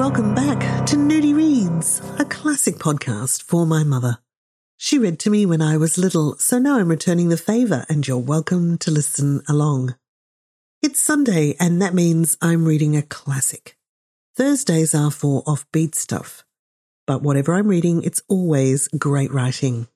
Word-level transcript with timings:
welcome 0.00 0.34
back 0.34 0.86
to 0.86 0.96
Nudie 0.96 1.34
Reads, 1.34 2.00
a 2.18 2.24
classic 2.24 2.76
podcast 2.76 3.42
for 3.42 3.66
my 3.66 3.84
mother. 3.84 4.16
She 4.78 4.98
read 4.98 5.18
to 5.18 5.28
me 5.28 5.44
when 5.44 5.60
I 5.60 5.76
was 5.76 5.98
little, 5.98 6.38
so 6.38 6.58
now 6.58 6.78
I'm 6.78 6.88
returning 6.88 7.28
the 7.28 7.36
favour 7.36 7.84
and 7.86 8.08
you're 8.08 8.16
welcome 8.16 8.78
to 8.78 8.90
listen 8.90 9.42
along. 9.46 9.96
It's 10.80 11.02
Sunday 11.02 11.54
and 11.60 11.82
that 11.82 11.92
means 11.92 12.38
I'm 12.40 12.64
reading 12.64 12.96
a 12.96 13.02
classic. 13.02 13.76
Thursdays 14.34 14.94
are 14.94 15.10
for 15.10 15.44
offbeat 15.44 15.94
stuff, 15.94 16.46
but 17.06 17.20
whatever 17.20 17.52
I'm 17.52 17.68
reading, 17.68 18.02
it's 18.02 18.22
always 18.26 18.88
great 18.88 19.30
writing. 19.30 19.86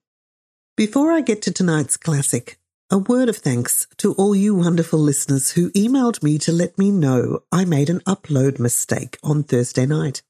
Before 0.76 1.12
I 1.12 1.22
get 1.22 1.40
to 1.42 1.50
tonight's 1.50 1.96
classic, 1.96 2.58
a 2.90 2.98
word 2.98 3.28
of 3.28 3.36
thanks 3.38 3.86
to 3.96 4.12
all 4.14 4.36
you 4.36 4.54
wonderful 4.54 4.98
listeners 4.98 5.52
who 5.52 5.70
emailed 5.70 6.22
me 6.22 6.38
to 6.38 6.52
let 6.52 6.76
me 6.78 6.90
know 6.90 7.42
I 7.50 7.64
made 7.64 7.88
an 7.88 8.00
upload 8.00 8.58
mistake 8.58 9.16
on 9.22 9.42
Thursday 9.42 9.86
night. 9.86 10.22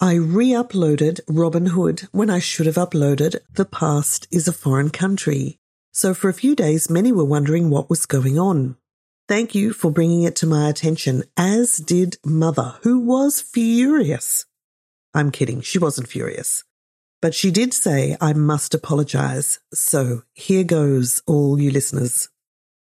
I 0.00 0.14
re 0.14 0.48
uploaded 0.50 1.20
Robin 1.28 1.66
Hood 1.66 2.08
when 2.10 2.30
I 2.30 2.38
should 2.38 2.66
have 2.66 2.76
uploaded 2.76 3.36
The 3.52 3.66
Past 3.66 4.26
is 4.30 4.48
a 4.48 4.52
Foreign 4.52 4.90
Country. 4.90 5.58
So 5.92 6.14
for 6.14 6.28
a 6.28 6.34
few 6.34 6.56
days, 6.56 6.88
many 6.88 7.12
were 7.12 7.24
wondering 7.24 7.68
what 7.70 7.90
was 7.90 8.06
going 8.06 8.38
on. 8.38 8.76
Thank 9.28 9.54
you 9.54 9.72
for 9.72 9.90
bringing 9.90 10.22
it 10.22 10.36
to 10.36 10.46
my 10.46 10.68
attention, 10.68 11.24
as 11.36 11.76
did 11.76 12.16
Mother, 12.24 12.76
who 12.82 12.98
was 12.98 13.40
furious. 13.40 14.46
I'm 15.12 15.30
kidding, 15.30 15.60
she 15.60 15.78
wasn't 15.78 16.08
furious. 16.08 16.64
But 17.24 17.34
she 17.34 17.50
did 17.50 17.72
say 17.72 18.18
I 18.20 18.34
must 18.34 18.74
apologize. 18.74 19.58
So 19.72 20.24
here 20.34 20.62
goes, 20.62 21.22
all 21.26 21.58
you 21.58 21.70
listeners. 21.70 22.28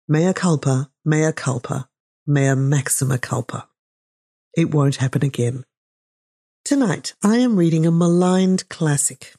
Mea 0.08 0.32
culpa, 0.32 0.90
mea 1.04 1.32
culpa, 1.32 1.90
mea 2.26 2.54
maxima 2.54 3.18
culpa. 3.18 3.68
It 4.56 4.70
won't 4.70 4.96
happen 4.96 5.22
again. 5.22 5.64
Tonight, 6.64 7.12
I 7.22 7.36
am 7.40 7.56
reading 7.56 7.84
a 7.84 7.90
maligned 7.90 8.70
classic. 8.70 9.34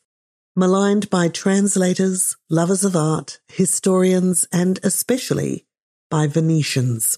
Maligned 0.56 1.10
by 1.10 1.28
translators, 1.28 2.38
lovers 2.48 2.86
of 2.86 2.96
art, 2.96 3.40
historians, 3.48 4.48
and 4.52 4.80
especially 4.84 5.66
by 6.12 6.28
Venetians. 6.28 7.18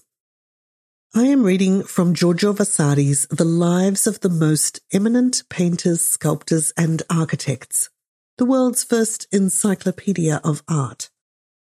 I 1.14 1.24
am 1.24 1.44
reading 1.44 1.82
from 1.82 2.14
Giorgio 2.14 2.52
Vasari's 2.52 3.26
The 3.28 3.44
Lives 3.44 4.06
of 4.06 4.20
the 4.20 4.28
Most 4.28 4.80
Eminent 4.92 5.44
Painters, 5.48 6.04
Sculptors, 6.04 6.72
and 6.76 7.02
Architects, 7.08 7.88
the 8.36 8.44
world's 8.44 8.84
first 8.84 9.26
encyclopedia 9.32 10.40
of 10.44 10.62
art, 10.68 11.08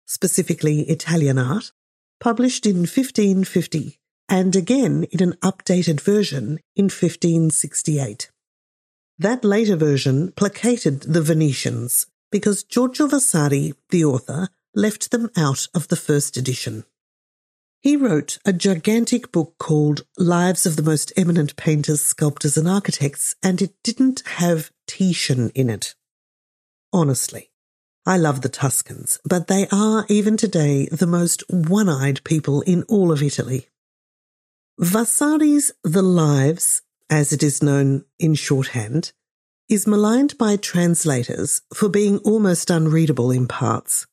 specifically 0.06 0.82
Italian 0.82 1.38
art, 1.38 1.72
published 2.20 2.64
in 2.64 2.80
1550 2.80 3.98
and 4.28 4.54
again 4.54 5.04
in 5.10 5.20
an 5.20 5.32
updated 5.42 6.00
version 6.00 6.60
in 6.76 6.84
1568. 6.84 8.30
That 9.18 9.44
later 9.44 9.74
version 9.74 10.32
placated 10.32 11.02
the 11.02 11.22
Venetians 11.22 12.06
because 12.30 12.62
Giorgio 12.62 13.08
Vasari, 13.08 13.74
the 13.88 14.04
author, 14.04 14.48
left 14.76 15.10
them 15.10 15.28
out 15.36 15.66
of 15.74 15.88
the 15.88 15.96
first 15.96 16.36
edition. 16.36 16.84
He 17.82 17.96
wrote 17.96 18.38
a 18.44 18.52
gigantic 18.52 19.32
book 19.32 19.54
called 19.58 20.04
Lives 20.18 20.66
of 20.66 20.76
the 20.76 20.82
Most 20.82 21.14
Eminent 21.16 21.56
Painters, 21.56 22.02
Sculptors, 22.02 22.58
and 22.58 22.68
Architects, 22.68 23.36
and 23.42 23.62
it 23.62 23.72
didn't 23.82 24.22
have 24.26 24.70
Titian 24.86 25.48
in 25.54 25.70
it. 25.70 25.94
Honestly, 26.92 27.50
I 28.04 28.18
love 28.18 28.42
the 28.42 28.50
Tuscans, 28.50 29.18
but 29.24 29.46
they 29.46 29.66
are, 29.72 30.04
even 30.10 30.36
today, 30.36 30.88
the 30.92 31.06
most 31.06 31.42
one 31.48 31.88
eyed 31.88 32.22
people 32.22 32.60
in 32.62 32.82
all 32.82 33.10
of 33.10 33.22
Italy. 33.22 33.68
Vasari's 34.78 35.72
The 35.82 36.02
Lives, 36.02 36.82
as 37.08 37.32
it 37.32 37.42
is 37.42 37.62
known 37.62 38.04
in 38.18 38.34
shorthand, 38.34 39.12
is 39.70 39.86
maligned 39.86 40.36
by 40.36 40.56
translators 40.56 41.62
for 41.72 41.88
being 41.88 42.18
almost 42.18 42.68
unreadable 42.68 43.30
in 43.30 43.48
parts 43.48 44.06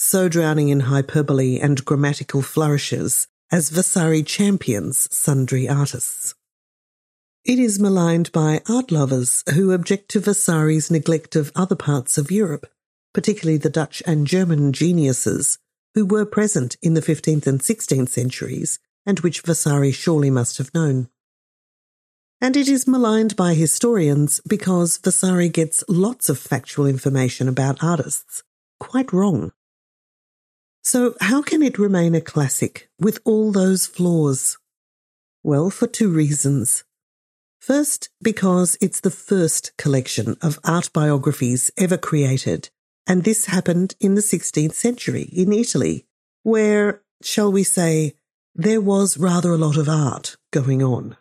so 0.00 0.28
drowning 0.28 0.68
in 0.68 0.78
hyperbole 0.78 1.58
and 1.58 1.84
grammatical 1.84 2.40
flourishes 2.40 3.26
as 3.50 3.70
Vasari 3.70 4.22
champions 4.22 5.08
sundry 5.10 5.68
artists. 5.68 6.36
It 7.44 7.58
is 7.58 7.80
maligned 7.80 8.30
by 8.30 8.60
art 8.68 8.92
lovers 8.92 9.42
who 9.54 9.72
object 9.72 10.08
to 10.10 10.20
Vasari's 10.20 10.88
neglect 10.88 11.34
of 11.34 11.50
other 11.56 11.74
parts 11.74 12.16
of 12.16 12.30
Europe, 12.30 12.66
particularly 13.12 13.58
the 13.58 13.70
Dutch 13.70 14.00
and 14.06 14.24
German 14.24 14.72
geniuses 14.72 15.58
who 15.94 16.06
were 16.06 16.24
present 16.24 16.76
in 16.80 16.94
the 16.94 17.00
15th 17.00 17.48
and 17.48 17.58
16th 17.58 18.10
centuries 18.10 18.78
and 19.04 19.18
which 19.20 19.40
Vasari 19.40 19.90
surely 19.90 20.30
must 20.30 20.58
have 20.58 20.72
known. 20.72 21.08
And 22.40 22.56
it 22.56 22.68
is 22.68 22.86
maligned 22.86 23.34
by 23.34 23.54
historians 23.54 24.40
because 24.46 24.98
Vasari 24.98 25.48
gets 25.48 25.82
lots 25.88 26.28
of 26.28 26.38
factual 26.38 26.86
information 26.86 27.48
about 27.48 27.82
artists 27.82 28.44
quite 28.78 29.12
wrong. 29.12 29.50
So, 30.90 31.16
how 31.20 31.42
can 31.42 31.62
it 31.62 31.78
remain 31.78 32.14
a 32.14 32.20
classic 32.22 32.88
with 32.98 33.18
all 33.26 33.52
those 33.52 33.86
flaws? 33.86 34.56
Well, 35.42 35.68
for 35.68 35.86
two 35.86 36.08
reasons. 36.08 36.82
First, 37.60 38.08
because 38.22 38.78
it's 38.80 39.00
the 39.00 39.10
first 39.10 39.76
collection 39.76 40.38
of 40.40 40.58
art 40.64 40.88
biographies 40.94 41.70
ever 41.76 41.98
created, 41.98 42.70
and 43.06 43.22
this 43.22 43.44
happened 43.44 43.96
in 44.00 44.14
the 44.14 44.22
16th 44.22 44.72
century 44.72 45.24
in 45.24 45.52
Italy, 45.52 46.06
where, 46.42 47.02
shall 47.20 47.52
we 47.52 47.64
say, 47.64 48.14
there 48.54 48.80
was 48.80 49.18
rather 49.18 49.52
a 49.52 49.58
lot 49.58 49.76
of 49.76 49.90
art 49.90 50.38
going 50.52 50.82
on. 50.82 51.18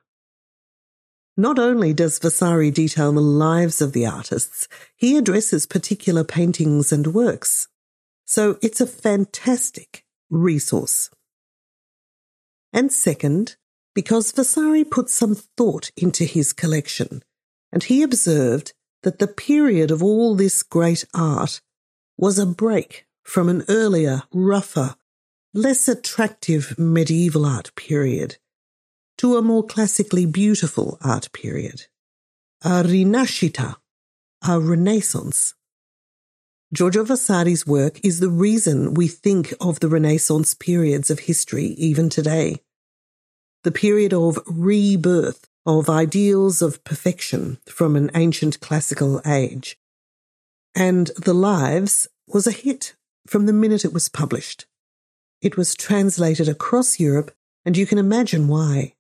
Not 1.36 1.60
only 1.60 1.92
does 1.92 2.20
Vasari 2.20 2.72
detail 2.72 3.12
the 3.12 3.20
lives 3.20 3.82
of 3.82 3.92
the 3.92 4.06
artists, 4.06 4.70
he 4.96 5.18
addresses 5.18 5.66
particular 5.66 6.24
paintings 6.24 6.94
and 6.94 7.08
works. 7.08 7.68
So 8.28 8.60
it's 8.62 8.82
a 8.82 8.86
fantastic 8.86 10.04
resource. 10.30 11.10
And 12.74 12.92
second, 12.92 13.56
because 13.96 14.34
Vasari 14.34 14.84
put 14.84 15.10
some 15.10 15.34
thought 15.34 15.92
into 15.96 16.26
his 16.26 16.52
collection, 16.52 17.24
and 17.72 17.84
he 17.84 18.04
observed 18.04 18.74
that 19.04 19.20
the 19.20 19.28
period 19.28 19.92
of 19.92 20.04
all 20.04 20.36
this 20.36 20.62
great 20.62 21.06
art 21.16 21.62
was 22.18 22.38
a 22.38 22.46
break 22.46 23.06
from 23.24 23.48
an 23.48 23.64
earlier, 23.70 24.24
rougher, 24.34 24.96
less 25.54 25.88
attractive 25.88 26.78
medieval 26.78 27.46
art 27.46 27.74
period 27.76 28.38
to 29.18 29.38
a 29.38 29.42
more 29.42 29.64
classically 29.64 30.26
beautiful 30.26 30.98
art 31.02 31.32
period. 31.32 31.88
A 32.62 32.84
rinascita, 32.84 33.76
a 34.46 34.60
renaissance. 34.60 35.56
Giorgio 36.74 37.06
Vasari's 37.06 37.66
work 37.66 38.04
is 38.04 38.20
the 38.20 38.30
reason 38.30 38.94
we 38.94 39.08
think 39.08 39.54
of 39.62 39.80
the 39.80 39.88
Renaissance 39.88 40.54
periods 40.54 41.10
of 41.10 41.20
history 41.20 41.68
even 41.78 42.10
today. 42.10 42.58
The 43.64 43.72
period 43.72 44.14
of 44.14 44.38
rebirth 44.46 45.48
of 45.66 45.90
ideals 45.90 46.62
of 46.62 46.84
perfection 46.84 47.60
from 47.68 47.96
an 47.96 48.12
ancient 48.16 48.60
classical 48.60 49.22
age. 49.26 49.78
And 50.76 51.08
The 51.18 51.34
Lives 51.34 52.10
was 52.28 52.46
a 52.46 52.52
hit 52.52 52.96
from 53.26 53.46
the 53.46 53.54
minute 53.54 53.86
it 53.86 53.94
was 53.94 54.10
published. 54.10 54.66
It 55.42 55.56
was 55.56 55.74
translated 55.74 56.50
across 56.50 57.00
Europe, 57.00 57.32
and 57.64 57.78
you 57.78 57.86
can 57.86 57.98
imagine 57.98 58.50
why. 58.50 58.94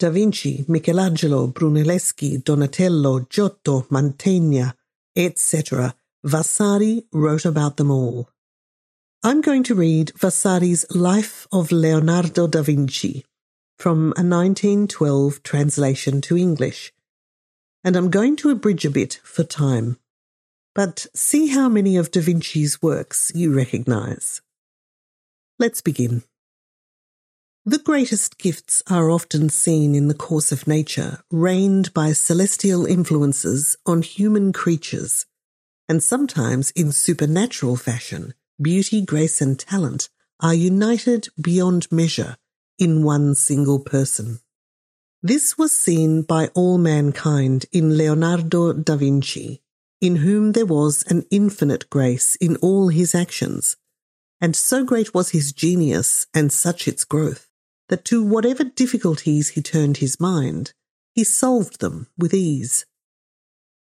Da 0.00 0.10
Vinci, 0.10 0.64
Michelangelo, 0.66 1.46
Brunelleschi, 1.46 2.42
Donatello, 2.42 3.20
Giotto, 3.20 3.82
Mantegna, 3.82 4.74
etc 5.14 5.94
Vasari 6.24 7.04
wrote 7.12 7.44
about 7.44 7.76
them 7.76 7.90
all. 7.92 8.28
I'm 9.22 9.40
going 9.40 9.62
to 9.64 9.74
read 9.74 10.12
Vasari's 10.18 10.84
Life 10.90 11.46
of 11.52 11.70
Leonardo 11.70 12.48
da 12.48 12.62
Vinci 12.62 13.24
from 13.78 14.12
a 14.16 14.26
1912 14.26 15.42
translation 15.44 16.20
to 16.22 16.36
English, 16.36 16.92
and 17.84 17.94
I'm 17.94 18.10
going 18.10 18.34
to 18.36 18.50
abridge 18.50 18.84
a 18.84 18.90
bit 18.90 19.20
for 19.22 19.44
time. 19.44 19.98
But 20.74 21.06
see 21.14 21.48
how 21.48 21.68
many 21.68 21.96
of 21.96 22.10
da 22.10 22.20
Vinci's 22.20 22.82
works 22.82 23.30
you 23.32 23.54
recognize. 23.54 24.40
Let's 25.60 25.80
begin. 25.80 26.24
The 27.64 27.78
greatest 27.78 28.38
gifts 28.38 28.82
are 28.90 29.08
often 29.10 29.50
seen 29.50 29.94
in 29.94 30.08
the 30.08 30.14
course 30.14 30.50
of 30.50 30.66
nature, 30.66 31.20
rained 31.30 31.94
by 31.94 32.12
celestial 32.12 32.86
influences 32.86 33.76
on 33.86 34.02
human 34.02 34.52
creatures 34.52 35.26
and 35.88 36.02
sometimes 36.02 36.70
in 36.72 36.92
supernatural 36.92 37.76
fashion, 37.76 38.34
beauty, 38.60 39.00
grace, 39.02 39.40
and 39.40 39.58
talent 39.58 40.08
are 40.40 40.54
united 40.54 41.28
beyond 41.40 41.90
measure 41.90 42.36
in 42.78 43.02
one 43.02 43.34
single 43.34 43.80
person. 43.80 44.40
This 45.22 45.58
was 45.58 45.72
seen 45.72 46.22
by 46.22 46.48
all 46.54 46.78
mankind 46.78 47.66
in 47.72 47.96
Leonardo 47.96 48.72
da 48.72 48.96
Vinci, 48.96 49.62
in 50.00 50.16
whom 50.16 50.52
there 50.52 50.66
was 50.66 51.02
an 51.08 51.24
infinite 51.30 51.90
grace 51.90 52.36
in 52.36 52.56
all 52.56 52.88
his 52.88 53.14
actions, 53.14 53.76
and 54.40 54.54
so 54.54 54.84
great 54.84 55.12
was 55.12 55.30
his 55.30 55.52
genius 55.52 56.26
and 56.32 56.52
such 56.52 56.86
its 56.86 57.02
growth, 57.02 57.48
that 57.88 58.04
to 58.04 58.24
whatever 58.24 58.62
difficulties 58.62 59.50
he 59.50 59.62
turned 59.62 59.96
his 59.96 60.20
mind, 60.20 60.72
he 61.14 61.24
solved 61.24 61.80
them 61.80 62.06
with 62.16 62.32
ease. 62.32 62.86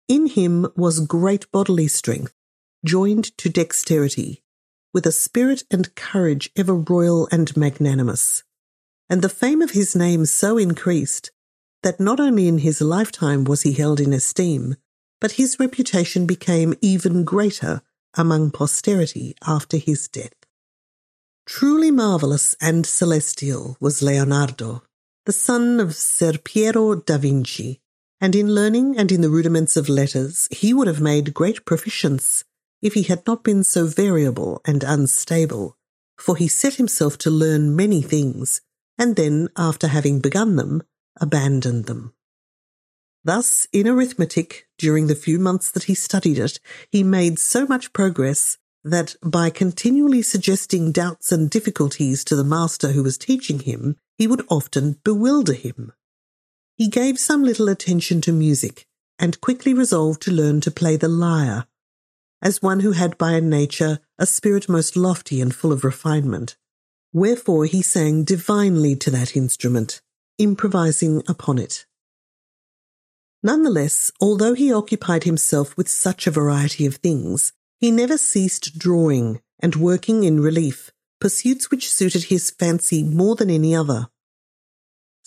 In 0.08 0.28
him 0.28 0.68
was 0.76 1.00
great 1.00 1.52
bodily 1.52 1.88
strength, 1.88 2.34
joined 2.86 3.36
to 3.40 3.50
dexterity, 3.50 4.44
with 4.94 5.06
a 5.08 5.12
spirit 5.12 5.64
and 5.72 5.94
courage 5.96 6.52
ever 6.56 6.76
royal 6.76 7.28
and 7.32 7.56
magnanimous. 7.58 8.44
And 9.10 9.22
the 9.22 9.30
fame 9.30 9.62
of 9.62 9.72
his 9.72 9.96
name 9.96 10.26
so 10.26 10.58
increased 10.58 11.32
that 11.82 12.00
not 12.00 12.20
only 12.20 12.48
in 12.48 12.60
his 12.60 12.82
lifetime 12.82 13.44
was 13.44 13.64
he 13.64 13.74
held 13.74 14.00
in 14.00 14.14
esteem, 14.14 14.76
but 15.20 15.34
his 15.34 15.60
reputation 15.60 16.26
became 16.26 16.76
even 16.82 17.24
greater 17.24 17.82
among 18.16 18.52
posterity 18.52 19.36
after 19.46 19.78
his 19.78 20.08
death. 20.08 20.34
Truly 21.46 21.92
marvellous 21.92 22.56
and 22.60 22.86
celestial 22.86 23.78
was 23.80 24.02
Leonardo, 24.02 24.84
the 25.26 25.32
son 25.32 25.80
of 25.80 25.96
Ser 25.96 26.38
Piero 26.38 26.96
da 26.96 27.18
Vinci, 27.18 27.82
and 28.26 28.36
in 28.36 28.56
learning 28.56 28.98
and 28.98 29.12
in 29.12 29.22
the 29.22 29.30
rudiments 29.30 29.78
of 29.78 29.88
letters 29.88 30.48
he 30.50 30.74
would 30.74 30.88
have 30.88 31.00
made 31.00 31.32
great 31.32 31.64
proficience 31.64 32.44
if 32.82 32.96
he 32.96 33.04
had 33.04 33.22
not 33.28 33.44
been 33.44 33.64
so 33.64 33.86
variable 33.86 34.60
and 34.66 34.84
unstable, 34.84 35.78
for 36.18 36.36
he 36.36 36.48
set 36.48 36.74
himself 36.74 37.20
to 37.20 37.30
learn 37.30 37.76
many 37.76 38.02
things, 38.02 38.62
and 38.98 39.16
then, 39.16 39.48
after 39.56 39.90
having 39.90 40.22
begun 40.22 40.56
them, 40.56 40.82
abandoned 41.22 41.86
them. 41.86 42.16
Thus, 43.24 43.68
in 43.72 43.88
arithmetic, 43.88 44.68
during 44.80 45.06
the 45.06 45.14
few 45.14 45.38
months 45.38 45.70
that 45.70 45.84
he 45.84 45.94
studied 45.94 46.40
it, 46.40 46.60
he 46.90 47.04
made 47.04 47.38
so 47.38 47.68
much 47.68 47.94
progress 47.94 48.58
that 48.84 49.16
by 49.22 49.52
continually 49.52 50.24
suggesting 50.24 50.92
doubts 50.92 51.32
and 51.32 51.48
difficulties 51.48 52.24
to 52.24 52.36
the 52.36 52.44
master 52.44 52.92
who 52.92 53.04
was 53.04 53.20
teaching 53.20 53.60
him, 53.60 53.98
he 54.18 54.26
would 54.26 54.44
often 54.50 55.00
bewilder 55.04 55.54
him. 55.54 55.92
He 56.76 56.90
gave 56.90 57.18
some 57.18 57.44
little 57.44 57.70
attention 57.70 58.22
to 58.22 58.34
music 58.34 58.86
and 59.18 59.40
quickly 59.40 59.74
resolved 59.74 60.22
to 60.24 60.32
learn 60.32 60.60
to 60.62 60.72
play 60.72 60.98
the 60.98 61.08
lyre, 61.08 61.68
as 62.42 62.62
one 62.62 62.82
who 62.82 62.92
had 62.92 63.18
by 63.18 63.40
nature 63.40 64.00
a 64.20 64.26
spirit 64.26 64.68
most 64.68 64.98
lofty 64.98 65.40
and 65.40 65.56
full 65.56 65.72
of 65.72 65.84
refinement. 65.86 66.58
Wherefore 67.14 67.66
he 67.66 67.82
sang 67.82 68.26
divinely 68.26 68.96
to 68.98 69.12
that 69.12 69.38
instrument, 69.38 70.02
improvising 70.38 71.24
upon 71.30 71.60
it. 71.60 71.86
Nonetheless, 73.42 74.12
although 74.20 74.54
he 74.54 74.74
occupied 74.74 75.24
himself 75.24 75.78
with 75.78 75.88
such 75.88 76.28
a 76.28 76.32
variety 76.32 76.86
of 76.86 76.96
things, 76.96 77.54
he 77.80 77.90
never 77.90 78.18
ceased 78.18 78.78
drawing 78.78 79.40
and 79.60 79.76
working 79.76 80.24
in 80.26 80.42
relief, 80.42 80.92
pursuits 81.22 81.72
which 81.72 81.90
suited 81.90 82.26
his 82.26 82.52
fancy 82.52 83.04
more 83.04 83.36
than 83.36 83.50
any 83.50 83.74
other. 83.74 84.10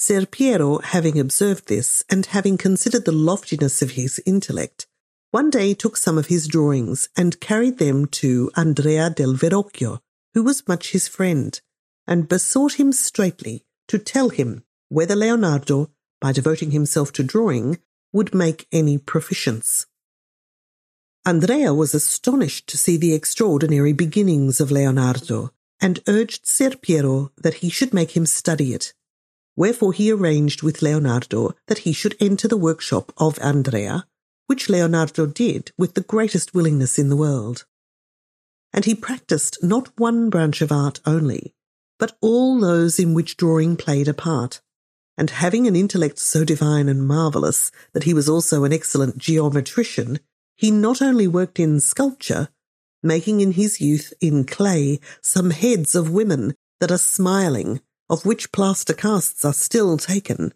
Ser 0.01 0.27
Piero, 0.27 0.79
having 0.79 1.19
observed 1.19 1.67
this, 1.67 2.05
and 2.09 2.25
having 2.27 2.57
considered 2.57 3.05
the 3.05 3.11
loftiness 3.11 3.83
of 3.83 3.91
his 3.91 4.23
intellect, 4.25 4.87
one 5.33 5.51
day 5.51 5.75
took 5.75 5.97
some 5.97 6.17
of 6.17 6.27
his 6.27 6.47
drawings 6.47 7.09
and 7.17 7.41
carried 7.41 7.79
them 7.79 8.07
to 8.07 8.49
Andrea 8.57 9.11
del 9.11 9.35
Verrocchio, 9.35 9.99
who 10.35 10.45
was 10.45 10.69
much 10.69 10.93
his 10.93 11.09
friend, 11.09 11.61
and 12.07 12.29
besought 12.29 12.75
him 12.75 12.93
straitly 12.93 13.67
to 13.89 13.99
tell 13.99 14.29
him 14.29 14.63
whether 14.89 15.17
Leonardo, 15.17 15.91
by 16.21 16.31
devoting 16.31 16.71
himself 16.71 17.13
to 17.15 17.25
drawing, 17.25 17.79
would 18.13 18.33
make 18.33 18.69
any 18.71 18.99
proficience. 18.99 19.87
Andrea 21.27 21.75
was 21.75 21.93
astonished 21.93 22.69
to 22.69 22.79
see 22.79 22.97
the 22.97 23.15
extraordinary 23.15 23.93
beginnings 23.93 24.61
of 24.61 24.71
Leonardo, 24.71 25.51
and 25.81 25.99
urged 26.07 26.47
Ser 26.47 26.77
Piero 26.77 27.33
that 27.37 27.55
he 27.55 27.69
should 27.69 27.93
make 27.93 28.17
him 28.17 28.27
study 28.27 28.73
it. 28.73 28.95
Wherefore 29.59 29.93
he 29.93 30.13
arranged 30.13 30.63
with 30.63 30.83
Leonardo 30.83 31.53
that 31.67 31.79
he 31.79 31.93
should 31.93 32.15
enter 32.21 32.47
the 32.47 32.57
workshop 32.57 33.13
of 33.17 33.41
Andrea, 33.41 34.07
which 34.47 34.69
Leonardo 34.69 35.27
did 35.27 35.73
with 35.77 35.95
the 35.95 36.01
greatest 36.01 36.55
willingness 36.55 36.97
in 36.97 37.09
the 37.09 37.17
world. 37.17 37.67
And 38.73 38.85
he 38.85 38.95
practiced 38.95 39.59
not 39.61 39.99
one 39.99 40.31
branch 40.31 40.63
of 40.63 40.71
art 40.71 41.01
only, 41.05 41.57
but 41.99 42.17
all 42.21 42.61
those 42.61 43.01
in 43.01 43.15
which 43.15 43.37
drawing 43.37 43.77
played 43.77 44.07
a 44.07 44.15
part, 44.15 44.61
and 45.17 45.29
having 45.31 45.67
an 45.67 45.75
intellect 45.75 46.21
so 46.21 46.45
divine 46.45 46.89
and 46.89 47.05
marvellous 47.05 47.73
that 47.95 48.05
he 48.05 48.15
was 48.15 48.29
also 48.29 48.63
an 48.63 48.73
excellent 48.73 49.19
geometrician, 49.19 50.21
he 50.55 50.71
not 50.71 51.03
only 51.03 51.27
worked 51.27 51.59
in 51.59 51.81
sculpture, 51.81 52.49
making 53.03 53.41
in 53.41 53.51
his 53.51 53.81
youth 53.81 54.13
in 54.21 54.45
clay 54.45 55.01
some 55.21 55.51
heads 55.51 55.97
of 55.97 56.13
women 56.13 56.55
that 56.79 56.93
are 56.93 56.97
smiling, 56.97 57.81
of 58.11 58.25
which 58.25 58.53
plaster 58.53 58.95
casts 58.95 59.45
are 59.45 59.53
still 59.53 59.97
taken, 59.99 60.53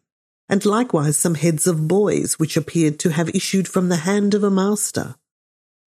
and 0.49 0.65
likewise 0.65 1.17
some 1.17 1.35
heads 1.35 1.67
of 1.67 1.89
boys 1.89 2.39
which 2.39 2.57
appeared 2.57 2.99
to 2.99 3.11
have 3.11 3.29
issued 3.35 3.69
from 3.69 3.89
the 3.89 3.97
hand 3.97 4.35
of 4.35 4.45
a 4.45 4.51
master. 4.51 5.17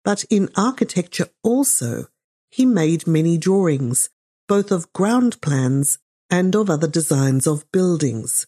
But 0.04 0.24
in 0.30 0.50
architecture 0.56 1.28
also 1.44 2.08
he 2.52 2.66
made 2.66 3.08
many 3.08 3.38
drawings, 3.38 4.10
both 4.48 4.72
of 4.72 4.92
ground 4.94 5.42
plans 5.42 5.98
and 6.30 6.56
of 6.56 6.70
other 6.70 6.88
designs 6.88 7.46
of 7.48 7.70
buildings. 7.72 8.48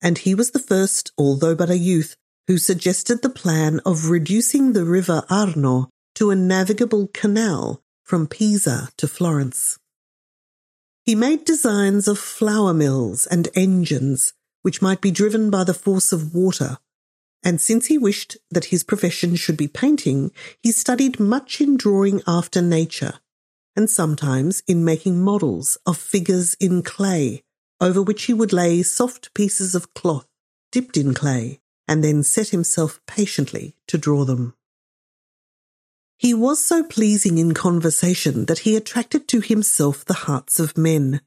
And 0.00 0.18
he 0.18 0.34
was 0.34 0.50
the 0.50 0.58
first, 0.58 1.12
although 1.16 1.54
but 1.54 1.70
a 1.70 1.78
youth, 1.78 2.16
who 2.48 2.58
suggested 2.58 3.22
the 3.22 3.28
plan 3.28 3.80
of 3.86 4.10
reducing 4.10 4.72
the 4.72 4.84
river 4.84 5.22
Arno 5.30 5.90
to 6.14 6.30
a 6.30 6.36
navigable 6.36 7.08
canal 7.14 7.80
from 8.02 8.26
Pisa 8.26 8.88
to 8.96 9.06
Florence. 9.06 9.78
He 11.04 11.14
made 11.16 11.44
designs 11.44 12.06
of 12.06 12.18
flour 12.18 12.72
mills 12.72 13.26
and 13.26 13.48
engines 13.54 14.32
which 14.62 14.80
might 14.80 15.00
be 15.00 15.10
driven 15.10 15.50
by 15.50 15.64
the 15.64 15.74
force 15.74 16.12
of 16.12 16.34
water, 16.34 16.78
and 17.42 17.60
since 17.60 17.86
he 17.86 17.98
wished 17.98 18.36
that 18.50 18.66
his 18.66 18.84
profession 18.84 19.34
should 19.34 19.56
be 19.56 19.66
painting, 19.66 20.30
he 20.62 20.70
studied 20.70 21.18
much 21.18 21.60
in 21.60 21.76
drawing 21.76 22.22
after 22.26 22.62
nature, 22.62 23.18
and 23.74 23.90
sometimes 23.90 24.62
in 24.68 24.84
making 24.84 25.20
models 25.20 25.76
of 25.84 25.96
figures 25.96 26.54
in 26.54 26.82
clay, 26.82 27.42
over 27.80 28.00
which 28.00 28.24
he 28.24 28.32
would 28.32 28.52
lay 28.52 28.82
soft 28.84 29.34
pieces 29.34 29.74
of 29.74 29.92
cloth 29.94 30.28
dipped 30.70 30.96
in 30.96 31.12
clay, 31.12 31.60
and 31.88 32.04
then 32.04 32.22
set 32.22 32.50
himself 32.50 33.00
patiently 33.06 33.74
to 33.88 33.98
draw 33.98 34.24
them. 34.24 34.54
He 36.22 36.34
was 36.34 36.64
so 36.64 36.84
pleasing 36.84 37.38
in 37.38 37.52
conversation 37.52 38.44
that 38.44 38.60
he 38.60 38.76
attracted 38.76 39.26
to 39.26 39.40
himself 39.40 40.04
the 40.04 40.14
hearts 40.14 40.60
of 40.60 40.78
men. 40.78 41.20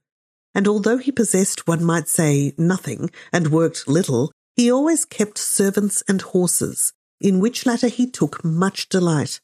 And 0.54 0.70
although 0.70 1.00
he 1.00 1.12
possessed, 1.12 1.68
one 1.68 1.84
might 1.84 2.08
say, 2.08 2.54
nothing 2.58 3.12
and 3.34 3.52
worked 3.52 3.90
little, 3.90 4.32
he 4.56 4.72
always 4.72 5.04
kept 5.04 5.38
servants 5.38 6.02
and 6.08 6.22
horses, 6.22 6.94
in 7.20 7.42
which 7.42 7.66
latter 7.66 7.90
he 7.90 8.10
took 8.10 8.42
much 8.46 8.88
delight, 8.88 9.42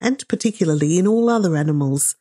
and 0.00 0.24
particularly 0.28 0.96
in 0.96 1.08
all 1.08 1.28
other 1.28 1.56
animals, 1.56 2.14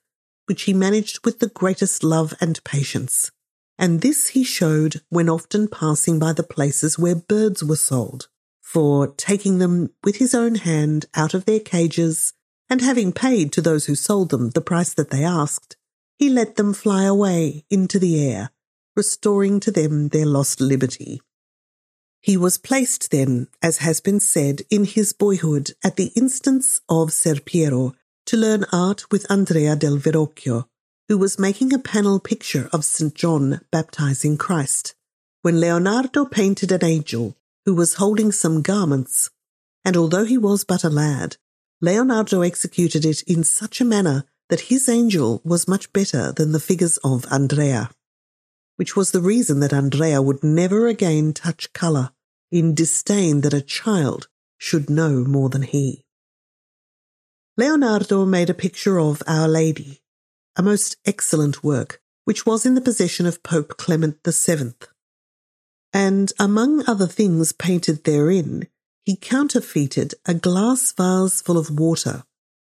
which 0.48 0.64
he 0.64 0.74
managed 0.74 1.24
with 1.24 1.38
the 1.38 1.50
greatest 1.50 2.04
love 2.04 2.34
and 2.42 2.64
patience. 2.64 3.30
And 3.78 4.02
this 4.02 4.30
he 4.30 4.44
showed 4.44 5.02
when 5.10 5.30
often 5.30 5.68
passing 5.68 6.18
by 6.18 6.34
the 6.34 6.42
places 6.42 6.98
where 6.98 7.14
birds 7.14 7.64
were 7.64 7.76
sold, 7.76 8.30
for 8.64 9.10
taking 9.10 9.60
them 9.60 9.92
with 10.04 10.16
his 10.16 10.34
own 10.34 10.56
hand 10.56 11.06
out 11.14 11.36
of 11.36 11.46
their 11.46 11.60
cages 11.60 12.34
and 12.70 12.82
having 12.82 13.12
paid 13.12 13.52
to 13.52 13.62
those 13.62 13.86
who 13.86 13.96
sold 13.96 14.30
them 14.30 14.52
the 14.52 14.62
price 14.62 14.94
that 14.94 15.10
they 15.10 15.24
asked, 15.24 15.76
he 16.18 16.30
let 16.30 16.56
them 16.56 16.74
fly 16.74 17.04
away 17.04 17.66
into 17.70 18.00
the 18.00 18.28
air, 18.30 18.52
restoring 18.96 19.60
to 19.60 19.72
them 19.72 20.10
their 20.10 20.26
lost 20.26 20.62
liberty. 20.62 21.22
He 22.22 22.38
was 22.38 22.58
placed 22.58 23.12
then, 23.12 23.48
as 23.62 23.80
has 23.80 24.00
been 24.00 24.22
said, 24.22 24.62
in 24.70 24.86
his 24.86 25.12
boyhood 25.12 25.72
at 25.84 25.98
the 25.98 26.12
instance 26.16 26.80
of 26.88 27.12
Ser 27.12 27.42
Piero 27.42 27.96
to 28.28 28.38
learn 28.38 28.66
art 28.72 29.12
with 29.12 29.30
Andrea 29.30 29.76
del 29.76 29.98
Verrocchio, 29.98 30.66
who 31.10 31.18
was 31.18 31.38
making 31.38 31.74
a 31.74 31.80
panel 31.80 32.20
picture 32.20 32.70
of 32.72 32.86
St. 32.86 33.14
John 33.14 33.60
baptizing 33.72 34.38
Christ, 34.38 34.96
when 35.42 35.60
Leonardo 35.60 36.24
painted 36.24 36.72
an 36.72 36.86
angel 36.86 37.36
who 37.66 37.76
was 37.76 37.96
holding 37.96 38.32
some 38.32 38.62
garments, 38.62 39.30
and 39.84 39.98
although 39.98 40.24
he 40.24 40.38
was 40.38 40.64
but 40.64 40.86
a 40.86 40.90
lad, 40.90 41.36
Leonardo 41.84 42.44
executed 42.44 43.04
it 43.04 43.24
in 43.24 43.44
such 43.44 43.82
a 43.82 43.86
manner 43.86 44.24
that 44.48 44.72
his 44.72 44.88
angel 44.88 45.42
was 45.44 45.68
much 45.68 45.92
better 45.92 46.32
than 46.32 46.54
the 46.54 46.60
figures 46.62 46.96
of 47.04 47.26
Andrea, 47.30 47.90
which 48.78 48.96
was 48.96 49.12
the 49.12 49.20
reason 49.20 49.60
that 49.60 49.74
Andrea 49.74 50.22
would 50.22 50.46
never 50.46 50.88
again 50.88 51.34
touch 51.34 51.74
colour, 51.74 52.12
in 52.50 52.74
disdain 52.74 53.42
that 53.42 53.54
a 53.54 53.60
child 53.60 54.30
should 54.58 54.90
know 54.90 55.26
more 55.26 55.50
than 55.50 55.64
he. 55.64 56.06
Leonardo 57.58 58.26
made 58.26 58.50
a 58.50 58.54
picture 58.54 58.98
of 58.98 59.22
Our 59.28 59.50
Lady, 59.50 60.00
a 60.56 60.64
most 60.64 60.96
excellent 61.06 61.66
work, 61.66 62.00
which 62.24 62.46
was 62.46 62.66
in 62.66 62.76
the 62.76 62.88
possession 62.90 63.26
of 63.26 63.44
Pope 63.44 63.76
Clement 63.76 64.20
VII. 64.26 64.76
And 65.92 66.32
among 66.40 66.88
other 66.88 67.08
things 67.08 67.52
painted 67.52 68.06
therein 68.06 68.70
he 69.06 69.16
counterfeited 69.16 70.14
a 70.26 70.34
glass 70.34 70.92
vase 70.94 71.42
full 71.42 71.58
of 71.58 71.78
water 71.78 72.24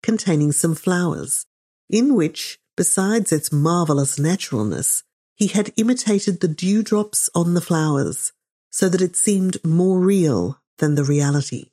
containing 0.02 0.52
some 0.52 0.74
flowers, 0.74 1.46
in 1.88 2.14
which, 2.14 2.58
besides 2.76 3.32
its 3.32 3.50
marvellous 3.50 4.18
naturalness, 4.18 5.02
he 5.34 5.48
had 5.48 5.72
imitated 5.76 6.40
the 6.40 6.48
dewdrops 6.48 7.30
on 7.34 7.54
the 7.54 7.60
flowers, 7.60 8.32
so 8.70 8.88
that 8.88 9.00
it 9.00 9.16
seemed 9.16 9.62
more 9.64 9.98
real 9.98 10.60
than 10.78 10.94
the 10.94 11.04
reality. 11.04 11.70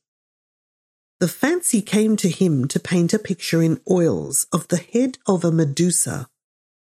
The 1.20 1.28
fancy 1.28 1.82
came 1.82 2.18
to 2.18 2.30
him 2.30 2.68
to 2.68 2.80
paint 2.80 3.14
a 3.14 3.20
picture 3.20 3.62
in 3.62 3.82
oils 3.90 4.48
of 4.52 4.68
the 4.68 4.78
head 4.78 5.18
of 5.26 5.44
a 5.44 5.52
Medusa, 5.52 6.28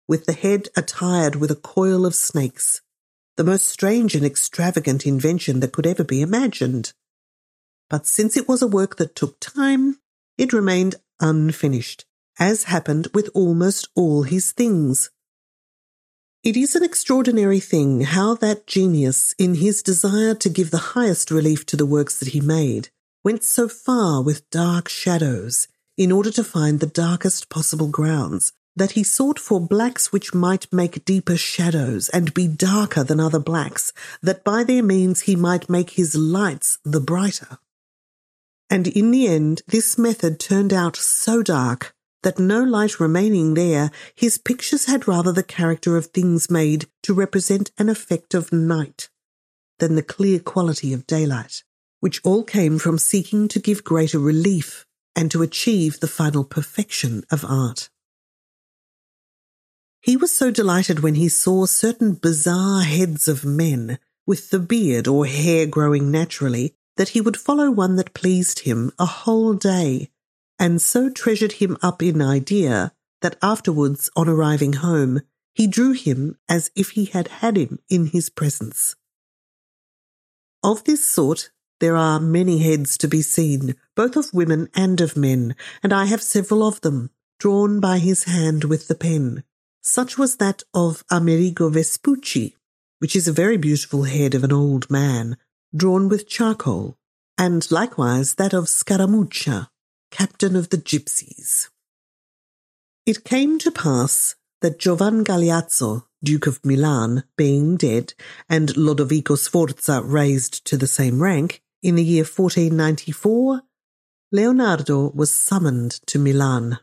with 0.07 0.25
the 0.25 0.33
head 0.33 0.69
attired 0.75 1.35
with 1.35 1.51
a 1.51 1.55
coil 1.55 2.05
of 2.05 2.15
snakes, 2.15 2.81
the 3.37 3.43
most 3.43 3.67
strange 3.67 4.15
and 4.15 4.25
extravagant 4.25 5.05
invention 5.05 5.59
that 5.61 5.71
could 5.71 5.87
ever 5.87 6.03
be 6.03 6.21
imagined. 6.21 6.93
But 7.89 8.07
since 8.07 8.35
it 8.35 8.47
was 8.47 8.61
a 8.61 8.67
work 8.67 8.97
that 8.97 9.15
took 9.15 9.39
time, 9.39 9.99
it 10.37 10.53
remained 10.53 10.95
unfinished, 11.19 12.05
as 12.39 12.63
happened 12.63 13.07
with 13.13 13.29
almost 13.33 13.87
all 13.95 14.23
his 14.23 14.51
things. 14.51 15.11
It 16.43 16.57
is 16.57 16.75
an 16.75 16.83
extraordinary 16.83 17.59
thing 17.59 18.01
how 18.01 18.35
that 18.35 18.67
genius, 18.67 19.33
in 19.39 19.55
his 19.55 19.81
desire 19.81 20.35
to 20.35 20.49
give 20.49 20.71
the 20.71 20.93
highest 20.93 21.31
relief 21.31 21.65
to 21.67 21.77
the 21.77 21.85
works 21.85 22.19
that 22.19 22.29
he 22.29 22.41
made, 22.41 22.89
went 23.23 23.43
so 23.43 23.67
far 23.67 24.21
with 24.21 24.49
dark 24.49 24.87
shadows 24.87 25.67
in 25.97 26.11
order 26.11 26.29
to 26.29 26.43
find 26.43 26.79
the 26.79 26.85
darkest 26.85 27.49
possible 27.49 27.87
grounds, 27.87 28.51
that 28.75 28.91
he 28.91 29.03
sought 29.03 29.39
for 29.39 29.59
blacks 29.59 30.11
which 30.11 30.33
might 30.33 30.71
make 30.71 31.05
deeper 31.05 31.37
shadows 31.37 32.09
and 32.09 32.33
be 32.33 32.47
darker 32.47 33.03
than 33.03 33.19
other 33.19 33.39
blacks, 33.39 33.93
that 34.21 34.43
by 34.43 34.63
their 34.63 34.83
means 34.83 35.21
he 35.21 35.35
might 35.35 35.69
make 35.69 35.91
his 35.91 36.15
lights 36.15 36.77
the 36.83 36.99
brighter. 36.99 37.57
And 38.69 38.87
in 38.87 39.11
the 39.11 39.27
end, 39.27 39.61
this 39.67 39.97
method 39.97 40.39
turned 40.39 40.73
out 40.73 40.95
so 40.95 41.43
dark 41.43 41.93
that 42.23 42.39
no 42.39 42.63
light 42.63 42.99
remaining 42.99 43.53
there, 43.53 43.91
his 44.15 44.39
pictures 44.39 44.85
had 44.85 45.07
rather 45.07 45.31
the 45.31 45.43
character 45.43 45.95
of 45.95 46.07
things 46.07 46.49
made 46.49 46.87
to 47.03 47.13
represent 47.13 47.71
an 47.77 47.87
effect 47.87 48.33
of 48.33 48.51
night 48.51 49.09
than 49.77 49.95
the 49.95 50.01
clear 50.01 50.39
quality 50.39 50.91
of 50.91 51.05
daylight, 51.05 51.63
which 51.99 52.21
all 52.23 52.43
came 52.43 52.79
from 52.79 52.97
seeking 52.97 53.47
to 53.47 53.59
give 53.59 53.83
greater 53.83 54.17
relief 54.17 54.85
and 55.15 55.29
to 55.31 55.43
achieve 55.43 55.99
the 55.99 56.07
final 56.07 56.43
perfection 56.43 57.23
of 57.31 57.45
art. 57.45 57.89
He 60.01 60.17
was 60.17 60.35
so 60.35 60.51
delighted 60.51 60.99
when 60.99 61.15
he 61.15 61.29
saw 61.29 61.65
certain 61.65 62.13
bizarre 62.13 62.81
heads 62.81 63.27
of 63.27 63.45
men 63.45 63.97
with 64.27 64.49
the 64.49 64.59
beard 64.59 65.07
or 65.07 65.25
hair 65.25 65.65
growing 65.65 66.11
naturally 66.11 66.74
that 66.97 67.09
he 67.09 67.21
would 67.21 67.37
follow 67.37 67.69
one 67.69 67.95
that 67.95 68.13
pleased 68.13 68.59
him 68.59 68.91
a 68.97 69.05
whole 69.05 69.53
day 69.53 70.09
and 70.59 70.81
so 70.81 71.09
treasured 71.09 71.53
him 71.53 71.77
up 71.81 72.01
in 72.01 72.21
idea 72.21 72.93
that 73.21 73.37
afterwards, 73.41 74.09
on 74.15 74.29
arriving 74.29 74.73
home, 74.73 75.21
he 75.53 75.67
drew 75.67 75.93
him 75.93 76.37
as 76.47 76.71
if 76.75 76.91
he 76.91 77.05
had 77.05 77.27
had 77.27 77.57
him 77.57 77.79
in 77.89 78.07
his 78.07 78.29
presence. 78.29 78.95
Of 80.63 80.83
this 80.83 81.05
sort, 81.05 81.49
there 81.79 81.95
are 81.95 82.19
many 82.19 82.59
heads 82.59 82.97
to 82.99 83.07
be 83.07 83.21
seen, 83.21 83.75
both 83.95 84.15
of 84.15 84.33
women 84.33 84.69
and 84.73 85.01
of 85.01 85.17
men, 85.17 85.55
and 85.83 85.93
I 85.93 86.05
have 86.05 86.21
several 86.21 86.65
of 86.65 86.81
them, 86.81 87.09
drawn 87.39 87.79
by 87.79 87.99
his 87.99 88.23
hand 88.23 88.63
with 88.63 88.87
the 88.87 88.95
pen. 88.95 89.43
Such 89.81 90.17
was 90.17 90.37
that 90.37 90.63
of 90.73 91.03
Amerigo 91.11 91.69
Vespucci, 91.69 92.55
which 92.99 93.15
is 93.15 93.27
a 93.27 93.33
very 93.33 93.57
beautiful 93.57 94.03
head 94.03 94.33
of 94.33 94.43
an 94.43 94.53
old 94.53 94.89
man, 94.89 95.37
drawn 95.73 96.09
with 96.09 96.27
charcoal, 96.27 96.97
and 97.37 97.69
likewise 97.71 98.35
that 98.35 98.53
of 98.53 98.65
Scaramuccia, 98.65 99.69
captain 100.11 100.55
of 100.55 100.69
the 100.69 100.77
gypsies. 100.77 101.69
It 103.05 103.23
came 103.23 103.59
to 103.59 103.71
pass 103.71 104.35
that 104.61 104.79
Giovan 104.79 105.23
Galeazzo, 105.23 106.05
Duke 106.23 106.47
of 106.47 106.65
Milan, 106.65 107.23
being 107.37 107.77
dead, 107.77 108.13
and 108.49 108.69
Lodovico 108.69 109.37
Sforza 109.37 110.01
raised 110.01 110.65
to 110.65 110.77
the 110.77 110.87
same 110.87 111.21
rank, 111.21 111.61
in 111.83 111.95
the 111.95 112.03
year 112.03 112.23
1494, 112.23 113.61
Leonardo 114.31 115.11
was 115.13 115.31
summoned 115.31 115.91
to 116.07 116.17
Milan. 116.17 116.79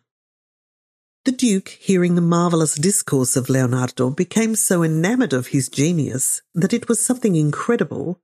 The 1.25 1.33
Duke, 1.33 1.71
hearing 1.81 2.15
the 2.15 2.21
marvellous 2.21 2.77
discourse 2.77 3.37
of 3.37 3.49
Leonardo, 3.49 4.11
became 4.11 4.55
so 4.55 4.83
enamoured 4.83 5.33
of 5.33 5.49
his 5.49 5.69
genius 5.69 6.43
that 6.55 6.73
it 6.73 6.89
was 6.89 7.05
something 7.05 7.35
incredible, 7.35 8.21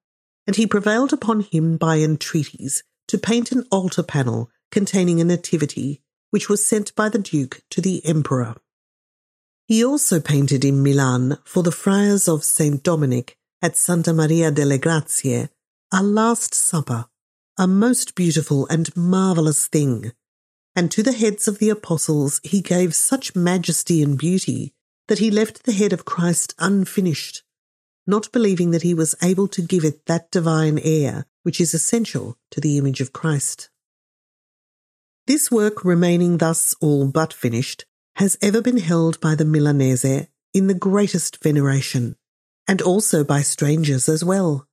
and 0.48 0.56
he 0.56 0.66
prevailed 0.66 1.12
upon 1.12 1.40
him 1.40 1.76
by 1.76 1.98
entreaties 1.98 2.82
to 3.06 3.18
paint 3.18 3.52
an 3.52 3.66
altar 3.70 4.02
panel 4.02 4.50
containing 4.70 5.20
a 5.20 5.24
nativity, 5.24 6.00
which 6.30 6.48
was 6.48 6.64
sent 6.64 6.94
by 6.94 7.10
the 7.10 7.18
Duke 7.18 7.60
to 7.68 7.82
the 7.82 8.02
Emperor. 8.06 8.56
He 9.66 9.84
also 9.84 10.20
painted 10.20 10.64
in 10.64 10.82
Milan 10.82 11.36
for 11.44 11.62
the 11.62 11.70
friars 11.70 12.26
of 12.28 12.44
St. 12.44 12.82
Dominic 12.82 13.36
at 13.60 13.76
Santa 13.76 14.14
Maria 14.14 14.50
delle 14.50 14.78
Grazie 14.78 15.50
a 15.92 16.02
Last 16.02 16.54
Supper, 16.54 17.04
a 17.58 17.66
most 17.66 18.14
beautiful 18.14 18.66
and 18.68 18.94
marvellous 18.96 19.66
thing. 19.66 20.12
And 20.74 20.90
to 20.92 21.02
the 21.02 21.12
heads 21.12 21.46
of 21.46 21.58
the 21.58 21.68
apostles 21.68 22.40
he 22.42 22.62
gave 22.62 22.94
such 22.94 23.36
majesty 23.36 24.02
and 24.02 24.16
beauty 24.16 24.72
that 25.08 25.18
he 25.18 25.30
left 25.30 25.64
the 25.64 25.72
head 25.72 25.92
of 25.92 26.06
Christ 26.06 26.54
unfinished, 26.58 27.42
not 28.08 28.32
believing 28.32 28.72
that 28.72 28.82
he 28.82 28.94
was 28.94 29.14
able 29.22 29.46
to 29.46 29.62
give 29.62 29.84
it 29.84 30.06
that 30.06 30.30
divine 30.32 30.78
air 30.82 31.26
which 31.44 31.60
is 31.60 31.74
essential 31.74 32.36
to 32.50 32.60
the 32.60 32.76
image 32.76 33.00
of 33.00 33.12
Christ. 33.12 33.70
This 35.26 35.50
work 35.50 35.84
remaining 35.84 36.38
thus 36.38 36.74
all 36.80 37.08
but 37.08 37.32
finished 37.32 37.84
has 38.16 38.36
ever 38.42 38.60
been 38.60 38.78
held 38.78 39.20
by 39.20 39.34
the 39.34 39.44
Milanese 39.44 40.28
in 40.54 40.66
the 40.66 40.74
greatest 40.74 41.42
veneration, 41.42 42.16
and 42.66 42.82
also 42.82 43.22
by 43.22 43.42
strangers 43.42 44.08
as 44.08 44.24
well. 44.24 44.66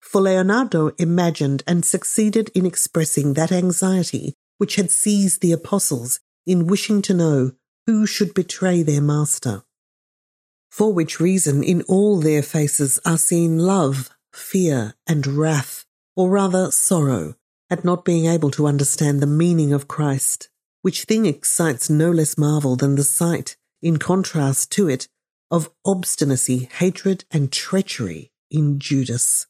For 0.00 0.20
Leonardo 0.20 0.92
imagined 0.98 1.64
and 1.66 1.84
succeeded 1.84 2.50
in 2.54 2.64
expressing 2.64 3.34
that 3.34 3.52
anxiety 3.52 4.34
which 4.58 4.76
had 4.76 4.90
seized 4.90 5.42
the 5.42 5.52
apostles 5.52 6.20
in 6.46 6.68
wishing 6.68 7.02
to 7.02 7.12
know 7.12 7.52
who 7.86 8.06
should 8.06 8.32
betray 8.32 8.82
their 8.82 9.02
master. 9.02 9.64
For 10.76 10.92
which 10.92 11.20
reason 11.20 11.64
in 11.64 11.80
all 11.88 12.20
their 12.20 12.42
faces 12.42 13.00
are 13.06 13.16
seen 13.16 13.56
love, 13.56 14.10
fear, 14.34 14.92
and 15.06 15.26
wrath, 15.26 15.86
or 16.14 16.28
rather 16.28 16.70
sorrow, 16.70 17.36
at 17.70 17.82
not 17.82 18.04
being 18.04 18.26
able 18.26 18.50
to 18.50 18.66
understand 18.66 19.22
the 19.22 19.26
meaning 19.26 19.72
of 19.72 19.88
Christ, 19.88 20.50
which 20.82 21.04
thing 21.04 21.24
excites 21.24 21.88
no 21.88 22.10
less 22.10 22.36
marvel 22.36 22.76
than 22.76 22.94
the 22.94 23.04
sight, 23.04 23.56
in 23.80 23.96
contrast 23.96 24.70
to 24.72 24.86
it, 24.86 25.08
of 25.50 25.70
obstinacy, 25.86 26.68
hatred, 26.70 27.24
and 27.30 27.50
treachery 27.50 28.30
in 28.50 28.78
Judas. 28.78 29.46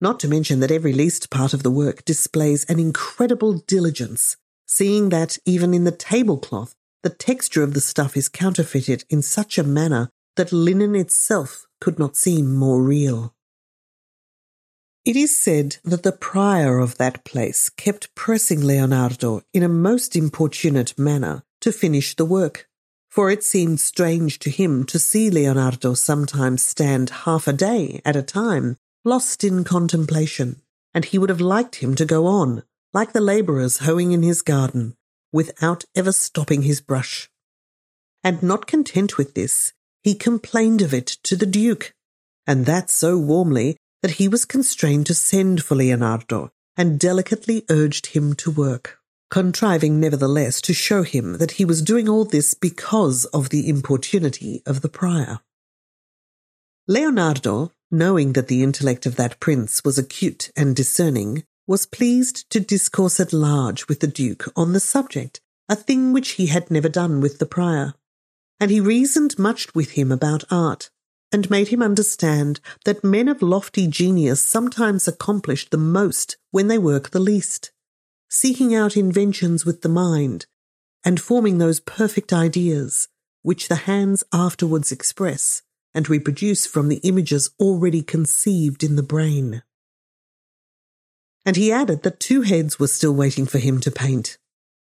Not 0.00 0.20
to 0.20 0.28
mention 0.28 0.60
that 0.60 0.70
every 0.70 0.92
least 0.92 1.30
part 1.30 1.52
of 1.52 1.64
the 1.64 1.72
work 1.72 2.04
displays 2.04 2.64
an 2.66 2.78
incredible 2.78 3.54
diligence, 3.54 4.36
seeing 4.66 5.08
that 5.08 5.36
even 5.44 5.74
in 5.74 5.82
the 5.82 5.90
tablecloth, 5.90 6.76
the 7.08 7.14
texture 7.14 7.62
of 7.62 7.72
the 7.72 7.80
stuff 7.80 8.18
is 8.18 8.28
counterfeited 8.28 9.02
in 9.08 9.22
such 9.22 9.56
a 9.56 9.62
manner 9.62 10.10
that 10.36 10.52
linen 10.52 10.94
itself 10.94 11.66
could 11.80 11.98
not 11.98 12.16
seem 12.16 12.54
more 12.54 12.82
real. 12.82 13.34
It 15.06 15.16
is 15.16 15.34
said 15.34 15.78
that 15.84 16.02
the 16.02 16.12
prior 16.12 16.78
of 16.78 16.98
that 16.98 17.24
place 17.24 17.70
kept 17.70 18.14
pressing 18.14 18.60
Leonardo 18.60 19.40
in 19.54 19.62
a 19.62 19.70
most 19.70 20.16
importunate 20.16 20.98
manner 20.98 21.44
to 21.62 21.72
finish 21.72 22.14
the 22.14 22.26
work, 22.26 22.68
for 23.08 23.30
it 23.30 23.42
seemed 23.42 23.80
strange 23.80 24.38
to 24.40 24.50
him 24.50 24.84
to 24.84 24.98
see 24.98 25.30
Leonardo 25.30 25.94
sometimes 25.94 26.62
stand 26.62 27.08
half 27.24 27.48
a 27.48 27.54
day 27.54 28.02
at 28.04 28.16
a 28.16 28.22
time, 28.22 28.76
lost 29.02 29.44
in 29.44 29.64
contemplation, 29.64 30.60
and 30.92 31.06
he 31.06 31.16
would 31.16 31.30
have 31.30 31.40
liked 31.40 31.76
him 31.76 31.94
to 31.94 32.04
go 32.04 32.26
on, 32.26 32.64
like 32.92 33.14
the 33.14 33.22
labourers 33.22 33.78
hoeing 33.78 34.12
in 34.12 34.22
his 34.22 34.42
garden, 34.42 34.94
without 35.32 35.84
ever 35.94 36.12
stopping 36.12 36.62
his 36.62 36.80
brush. 36.80 37.28
And 38.24 38.42
not 38.42 38.66
content 38.66 39.16
with 39.16 39.34
this, 39.34 39.72
he 40.02 40.14
complained 40.14 40.82
of 40.82 40.94
it 40.94 41.06
to 41.24 41.36
the 41.36 41.46
Duke, 41.46 41.92
and 42.46 42.66
that 42.66 42.90
so 42.90 43.18
warmly 43.18 43.76
that 44.02 44.12
he 44.12 44.28
was 44.28 44.44
constrained 44.44 45.06
to 45.06 45.14
send 45.14 45.62
for 45.62 45.74
Leonardo 45.74 46.50
and 46.76 46.98
delicately 46.98 47.64
urged 47.68 48.06
him 48.06 48.34
to 48.34 48.50
work, 48.50 48.98
contriving 49.30 50.00
nevertheless 50.00 50.60
to 50.62 50.72
show 50.72 51.02
him 51.02 51.38
that 51.38 51.52
he 51.52 51.64
was 51.64 51.82
doing 51.82 52.08
all 52.08 52.24
this 52.24 52.54
because 52.54 53.24
of 53.26 53.50
the 53.50 53.68
importunity 53.68 54.62
of 54.64 54.80
the 54.80 54.88
prior. 54.88 55.40
Leonardo, 56.86 57.72
knowing 57.90 58.32
that 58.32 58.48
the 58.48 58.62
intellect 58.62 59.04
of 59.04 59.16
that 59.16 59.40
prince 59.40 59.82
was 59.84 59.98
acute 59.98 60.50
and 60.56 60.74
discerning, 60.74 61.44
was 61.68 61.84
pleased 61.84 62.48
to 62.50 62.58
discourse 62.58 63.20
at 63.20 63.32
large 63.32 63.86
with 63.88 64.00
the 64.00 64.06
Duke 64.06 64.50
on 64.56 64.72
the 64.72 64.80
subject, 64.80 65.42
a 65.68 65.76
thing 65.76 66.14
which 66.14 66.30
he 66.30 66.46
had 66.46 66.70
never 66.70 66.88
done 66.88 67.20
with 67.20 67.38
the 67.38 67.46
prior. 67.46 67.92
And 68.58 68.70
he 68.70 68.80
reasoned 68.80 69.38
much 69.38 69.74
with 69.74 69.90
him 69.90 70.10
about 70.10 70.44
art, 70.50 70.88
and 71.30 71.50
made 71.50 71.68
him 71.68 71.82
understand 71.82 72.58
that 72.86 73.04
men 73.04 73.28
of 73.28 73.42
lofty 73.42 73.86
genius 73.86 74.42
sometimes 74.42 75.06
accomplish 75.06 75.68
the 75.68 75.76
most 75.76 76.38
when 76.50 76.68
they 76.68 76.78
work 76.78 77.10
the 77.10 77.20
least, 77.20 77.70
seeking 78.30 78.74
out 78.74 78.96
inventions 78.96 79.66
with 79.66 79.82
the 79.82 79.90
mind, 79.90 80.46
and 81.04 81.20
forming 81.20 81.58
those 81.58 81.80
perfect 81.80 82.32
ideas 82.32 83.08
which 83.42 83.68
the 83.68 83.76
hands 83.76 84.24
afterwards 84.32 84.90
express 84.90 85.62
and 85.94 86.08
reproduce 86.08 86.66
from 86.66 86.88
the 86.88 87.00
images 87.04 87.50
already 87.60 88.02
conceived 88.02 88.82
in 88.82 88.96
the 88.96 89.02
brain. 89.02 89.62
And 91.48 91.56
he 91.56 91.72
added 91.72 92.02
that 92.02 92.20
two 92.20 92.42
heads 92.42 92.78
were 92.78 92.88
still 92.88 93.14
waiting 93.14 93.46
for 93.46 93.56
him 93.56 93.80
to 93.80 93.90
paint 93.90 94.36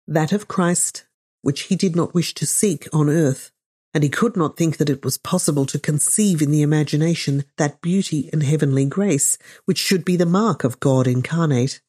that 0.07 0.31
of 0.31 0.47
Christ, 0.47 1.07
which 1.41 1.61
he 1.61 1.75
did 1.75 1.95
not 1.95 2.13
wish 2.13 2.35
to 2.35 2.45
seek 2.45 2.87
on 2.93 3.09
earth, 3.09 3.49
and 3.95 4.03
he 4.03 4.11
could 4.11 4.37
not 4.37 4.57
think 4.57 4.77
that 4.77 4.89
it 4.89 5.03
was 5.03 5.17
possible 5.17 5.65
to 5.65 5.79
conceive 5.79 6.39
in 6.39 6.51
the 6.51 6.61
imagination 6.61 7.45
that 7.57 7.81
beauty 7.81 8.29
and 8.31 8.43
heavenly 8.43 8.85
grace 8.85 9.39
which 9.65 9.79
should 9.79 10.05
be 10.05 10.15
the 10.15 10.27
mark 10.27 10.63
of 10.63 10.79
God 10.79 11.07
incarnate. 11.07 11.81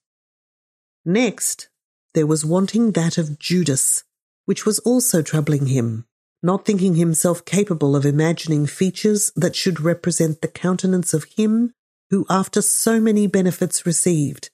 Next, 1.04 1.68
there 2.14 2.26
was 2.26 2.42
wanting 2.42 2.92
that 2.92 3.18
of 3.18 3.38
Judas, 3.38 4.04
which 4.46 4.64
was 4.64 4.78
also 4.78 5.20
troubling 5.20 5.66
him, 5.66 6.06
not 6.42 6.64
thinking 6.64 6.94
himself 6.94 7.44
capable 7.44 7.94
of 7.94 8.06
imagining 8.06 8.64
features 8.64 9.32
that 9.36 9.54
should 9.54 9.82
represent 9.82 10.40
the 10.40 10.48
countenance 10.48 11.12
of 11.12 11.24
him 11.36 11.74
who, 12.08 12.24
after 12.30 12.62
so 12.62 12.98
many 12.98 13.26
benefits 13.26 13.84
received, 13.84 14.48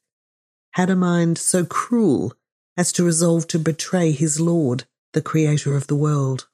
had 0.79 0.91
a 0.91 0.95
mind 0.95 1.37
so 1.37 1.65
cruel 1.65 2.33
as 2.77 2.93
to 2.93 3.03
resolve 3.03 3.49
to 3.49 3.59
betray 3.59 4.13
his 4.13 4.41
Lord, 4.41 4.85
the 5.13 5.21
Creator 5.21 5.75
of 5.75 5.89
the 5.89 5.97
world. 5.97 6.47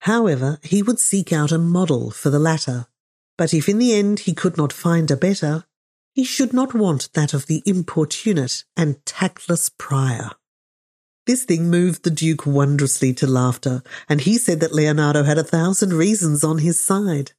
However, 0.00 0.58
he 0.64 0.82
would 0.82 0.98
seek 0.98 1.32
out 1.32 1.52
a 1.52 1.58
model 1.58 2.10
for 2.10 2.28
the 2.28 2.40
latter, 2.40 2.88
but 3.36 3.54
if 3.54 3.68
in 3.68 3.78
the 3.78 3.94
end 3.94 4.20
he 4.20 4.34
could 4.34 4.56
not 4.56 4.72
find 4.72 5.12
a 5.12 5.16
better, 5.16 5.64
he 6.12 6.24
should 6.24 6.52
not 6.52 6.74
want 6.74 7.12
that 7.14 7.32
of 7.32 7.46
the 7.46 7.62
importunate 7.64 8.64
and 8.76 9.06
tactless 9.06 9.68
prior. 9.68 10.32
This 11.24 11.44
thing 11.44 11.70
moved 11.70 12.02
the 12.02 12.10
Duke 12.10 12.46
wondrously 12.46 13.14
to 13.14 13.28
laughter, 13.28 13.84
and 14.08 14.22
he 14.22 14.38
said 14.38 14.58
that 14.58 14.74
Leonardo 14.74 15.22
had 15.22 15.38
a 15.38 15.44
thousand 15.44 15.92
reasons 15.92 16.42
on 16.42 16.58
his 16.58 16.80
side. 16.80 17.30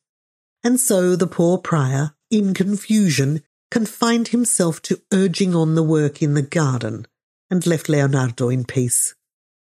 And 0.64 0.80
so 0.80 1.18
the 1.18 1.28
poor 1.28 1.58
prior, 1.58 2.16
in 2.32 2.54
confusion, 2.54 3.44
confined 3.72 4.30
himself 4.30 4.82
to 4.82 5.02
urging 5.14 5.56
on 5.56 5.76
the 5.76 5.84
work 5.84 6.22
in 6.22 6.34
the 6.34 6.42
garden, 6.42 7.06
and 7.50 7.66
left 7.66 7.90
Leonardo 7.90 8.50
in 8.50 8.64
peace, 8.64 9.16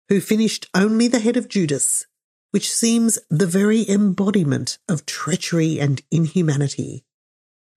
who 0.08 0.20
finished 0.20 0.68
only 0.74 1.08
the 1.08 1.20
head 1.20 1.36
of 1.36 1.48
Judas, 1.48 2.06
which 2.50 2.72
seems 2.72 3.18
the 3.28 3.46
very 3.46 3.88
embodiment 3.88 4.78
of 4.88 5.04
treachery 5.04 5.78
and 5.78 6.02
inhumanity, 6.10 7.04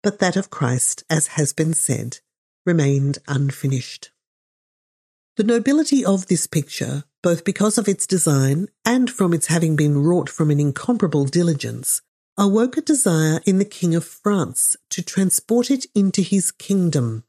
but 0.02 0.20
that 0.20 0.36
of 0.36 0.50
Christ, 0.50 1.04
as 1.10 1.28
has 1.28 1.54
been 1.54 1.74
said, 1.74 2.20
remained 2.66 3.20
unfinished. 3.28 4.12
The 5.38 5.44
nobility 5.44 6.04
of 6.06 6.28
this 6.28 6.48
picture, 6.48 7.04
both 7.24 7.44
because 7.44 7.78
of 7.78 7.88
its 7.88 8.06
design 8.06 8.68
and 8.86 9.10
from 9.10 9.34
its 9.34 9.48
having 9.48 9.76
been 9.76 9.98
wrought 9.98 10.30
from 10.30 10.52
an 10.52 10.60
incomparable 10.60 11.26
diligence, 11.26 12.02
awoke 12.38 12.78
a 12.78 12.82
desire 12.82 13.42
in 13.46 13.60
the 13.60 13.66
King 13.66 13.96
of 13.96 14.06
France 14.06 14.78
to 14.90 15.02
transport 15.02 15.70
it 15.70 15.86
into 15.94 16.22
his 16.22 16.52
kingdom. 16.52 17.24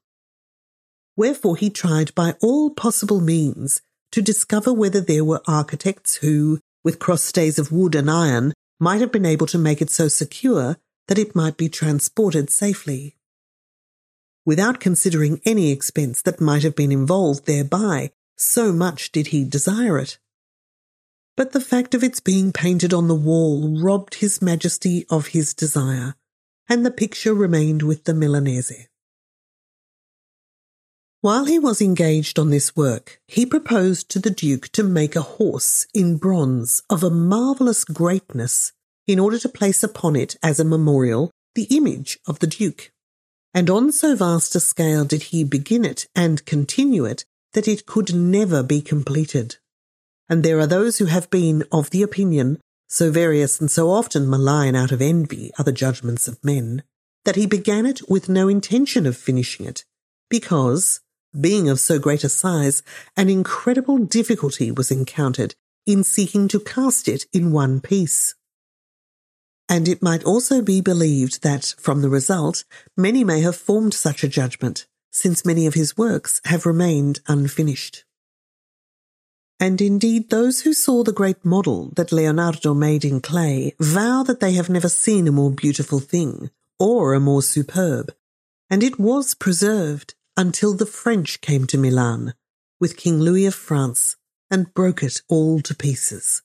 Wherefore 1.16 1.56
he 1.56 1.71
tried 1.71 2.14
by 2.14 2.35
all 2.40 2.71
possible 2.71 3.21
means 3.21 3.82
to 4.12 4.23
discover 4.23 4.73
whether 4.73 5.00
there 5.00 5.25
were 5.25 5.42
architects 5.47 6.16
who, 6.16 6.61
with 6.85 6.99
cross 6.99 7.23
stays 7.23 7.59
of 7.59 7.73
wood 7.73 7.94
and 7.94 8.11
iron, 8.11 8.52
might 8.80 9.00
have 9.00 9.12
been 9.12 9.26
able 9.26 9.47
to 9.47 9.59
make 9.59 9.82
it 9.82 9.90
so 9.90 10.09
secure 10.09 10.76
that 11.09 11.18
it 11.18 11.35
might 11.35 11.56
be 11.56 11.68
transported 11.68 12.50
safely 12.50 13.16
without 14.44 14.80
considering 14.80 15.40
any 15.44 15.71
expense 15.71 16.23
that 16.23 16.40
might 16.40 16.62
have 16.62 16.75
been 16.75 16.92
involved 16.92 17.47
thereby, 17.47 18.11
so 18.37 18.73
much 18.73 19.12
did 19.12 19.28
he 19.28 19.44
desire 19.44 19.99
it. 19.99 20.18
But 21.36 21.52
the 21.52 21.60
fact 21.60 21.94
of 21.94 22.02
its 22.02 22.20
being 22.20 22.52
painted 22.52 22.92
on 22.92 23.08
the 23.08 23.14
wall 23.14 23.78
robbed 23.80 24.16
his 24.16 24.42
majesty 24.42 25.06
of 25.10 25.28
his 25.28 25.54
desire, 25.54 26.14
and 26.68 26.84
the 26.84 26.90
picture 26.90 27.34
remained 27.34 27.82
with 27.82 28.04
the 28.04 28.14
Milanese. 28.14 28.88
While 31.21 31.45
he 31.45 31.58
was 31.58 31.80
engaged 31.80 32.38
on 32.38 32.50
this 32.50 32.75
work, 32.75 33.21
he 33.28 33.47
proposed 33.47 34.08
to 34.10 34.18
the 34.18 34.30
Duke 34.30 34.68
to 34.71 34.82
make 34.82 35.14
a 35.14 35.23
horse 35.23 35.86
in 35.95 36.18
bronze 36.18 36.82
of 36.90 37.02
a 37.02 37.10
marvellous 37.10 37.84
greatness 37.84 38.73
in 39.06 39.18
order 39.18 39.38
to 39.38 39.49
place 39.49 39.82
upon 39.82 40.16
it 40.16 40.36
as 40.42 40.58
a 40.58 40.64
memorial 40.64 41.30
the 41.54 41.68
image 41.71 42.18
of 42.26 42.40
the 42.40 42.47
Duke 42.47 42.92
and 43.54 43.68
on 43.68 43.92
so 43.92 44.16
vast 44.16 44.54
a 44.54 44.60
scale 44.60 45.04
did 45.04 45.25
he 45.25 45.45
begin 45.45 45.84
it 45.84 46.06
and 46.14 46.45
continue 46.47 47.04
it 47.04 47.25
that 47.52 47.68
it 47.68 47.86
could 47.86 48.14
never 48.14 48.62
be 48.62 48.80
completed. 48.80 49.56
And 50.32 50.42
there 50.42 50.58
are 50.58 50.66
those 50.66 50.97
who 50.97 51.04
have 51.04 51.28
been 51.28 51.62
of 51.71 51.90
the 51.90 52.02
opinion, 52.02 52.58
so 52.88 53.10
various 53.10 53.60
and 53.60 53.71
so 53.71 53.90
often 53.90 54.30
malign 54.30 54.75
out 54.75 54.90
of 54.90 55.02
envy 55.02 55.50
other 55.58 55.73
judgments 55.73 56.26
of 56.26 56.42
men, 56.42 56.84
that 57.26 57.36
he 57.36 57.45
began 57.45 57.84
it 57.84 58.00
with 58.08 58.30
no 58.30 58.49
intention 58.49 59.04
of 59.04 59.14
finishing 59.14 59.66
it, 59.66 59.84
because, 60.30 61.00
being 61.38 61.68
of 61.68 61.78
so 61.78 61.99
great 61.99 62.25
a 62.25 62.30
size, 62.30 62.82
an 63.14 63.28
incredible 63.28 63.99
difficulty 63.99 64.73
was 64.73 64.90
encountered 64.90 65.54
in 65.84 66.02
seeking 66.02 66.49
to 66.49 66.58
cast 66.60 67.08
it 67.08 67.26
in 67.34 67.52
one 67.52 67.82
piece 67.82 68.34
and 69.68 69.86
it 69.88 70.02
might 70.02 70.25
also 70.25 70.60
be 70.60 70.80
believed 70.80 71.42
that, 71.42 71.75
from 71.78 72.02
the 72.02 72.10
result, 72.10 72.64
many 72.97 73.25
may 73.25 73.40
have 73.40 73.56
formed 73.56 73.95
such 73.95 74.23
a 74.23 74.28
judgment, 74.28 74.86
since 75.10 75.47
many 75.47 75.66
of 75.66 75.75
his 75.75 75.97
works 75.97 76.40
have 76.45 76.66
remained 76.66 77.21
unfinished. 77.26 78.04
And 79.62 79.80
indeed, 79.80 80.30
those 80.30 80.62
who 80.62 80.72
saw 80.72 81.04
the 81.04 81.12
great 81.12 81.44
model 81.44 81.92
that 81.94 82.10
Leonardo 82.10 82.75
made 82.75 83.04
in 83.04 83.20
clay 83.20 83.76
vow 83.78 84.25
that 84.25 84.40
they 84.40 84.54
have 84.54 84.68
never 84.68 84.88
seen 84.88 85.28
a 85.28 85.30
more 85.30 85.52
beautiful 85.52 86.00
thing, 86.00 86.50
or 86.80 87.14
a 87.14 87.20
more 87.20 87.42
superb, 87.42 88.12
and 88.68 88.82
it 88.82 88.98
was 88.98 89.34
preserved 89.34 90.16
until 90.36 90.75
the 90.75 90.84
French 90.84 91.40
came 91.40 91.64
to 91.68 91.78
Milan, 91.78 92.34
with 92.80 92.96
King 92.96 93.20
Louis 93.20 93.46
of 93.46 93.54
France, 93.54 94.16
and 94.50 94.75
broke 94.75 95.00
it 95.00 95.22
all 95.28 95.60
to 95.60 95.76
pieces. 95.76 96.42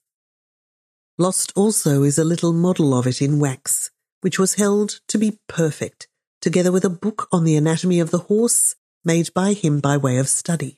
Lost 1.17 1.51
also 1.55 2.03
is 2.03 2.19
a 2.19 2.23
little 2.23 2.53
model 2.53 2.93
of 2.93 3.07
it 3.07 3.19
in 3.19 3.39
wax, 3.39 3.89
which 4.21 4.37
was 4.37 4.61
held 4.61 4.99
to 5.07 5.17
be 5.17 5.39
perfect, 5.47 6.07
together 6.39 6.71
with 6.71 6.85
a 6.85 6.99
book 7.05 7.27
on 7.31 7.45
the 7.45 7.55
anatomy 7.55 7.99
of 7.99 8.11
the 8.11 8.29
horse 8.29 8.75
made 9.03 9.33
by 9.33 9.53
him 9.53 9.79
by 9.79 9.97
way 9.97 10.19
of 10.19 10.29
study. 10.29 10.77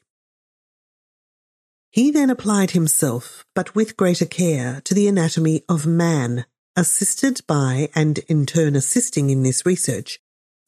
He 1.91 2.11
then 2.11 2.29
applied 2.29 2.71
himself, 2.71 3.45
but 3.55 3.73
with 3.73 3.97
greater 3.97 4.25
care, 4.25 4.81
to 4.81 4.93
the 4.93 5.07
anatomy 5.07 5.63
of 5.67 5.87
man, 5.87 6.45
assisted 6.75 7.41
by, 7.47 7.89
and 7.95 8.19
in 8.27 8.45
turn 8.45 8.75
assisting 8.75 9.29
in 9.29 9.41
this 9.41 9.65
research, 9.65 10.19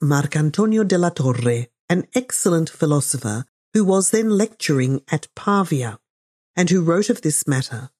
Marcantonio 0.01 0.88
della 0.88 1.12
Torre, 1.12 1.67
an 1.89 2.07
excellent 2.15 2.69
philosopher 2.69 3.45
who 3.73 3.86
was 3.86 4.10
then 4.10 4.29
lecturing 4.31 5.01
at 5.12 5.27
Pavia, 5.36 5.99
and 6.55 6.69
who 6.69 6.81
wrote 6.81 7.10
of 7.10 7.21
this 7.21 7.47
matter. 7.47 7.91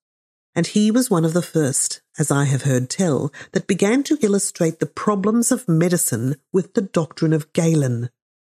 And 0.56 0.68
he 0.68 0.92
was 0.92 1.10
one 1.10 1.24
of 1.24 1.34
the 1.34 1.42
first, 1.42 2.02
as 2.18 2.32
I 2.32 2.46
have 2.46 2.64
heard 2.64 2.90
tell, 2.90 3.32
that 3.54 3.68
began 3.68 4.04
to 4.04 4.18
illustrate 4.22 4.80
the 4.80 4.86
problems 4.86 5.52
of 5.52 5.70
medicine 5.70 6.36
with 6.52 6.74
the 6.74 6.82
doctrine 6.82 7.34
of 7.34 7.54
Galen, 7.54 8.10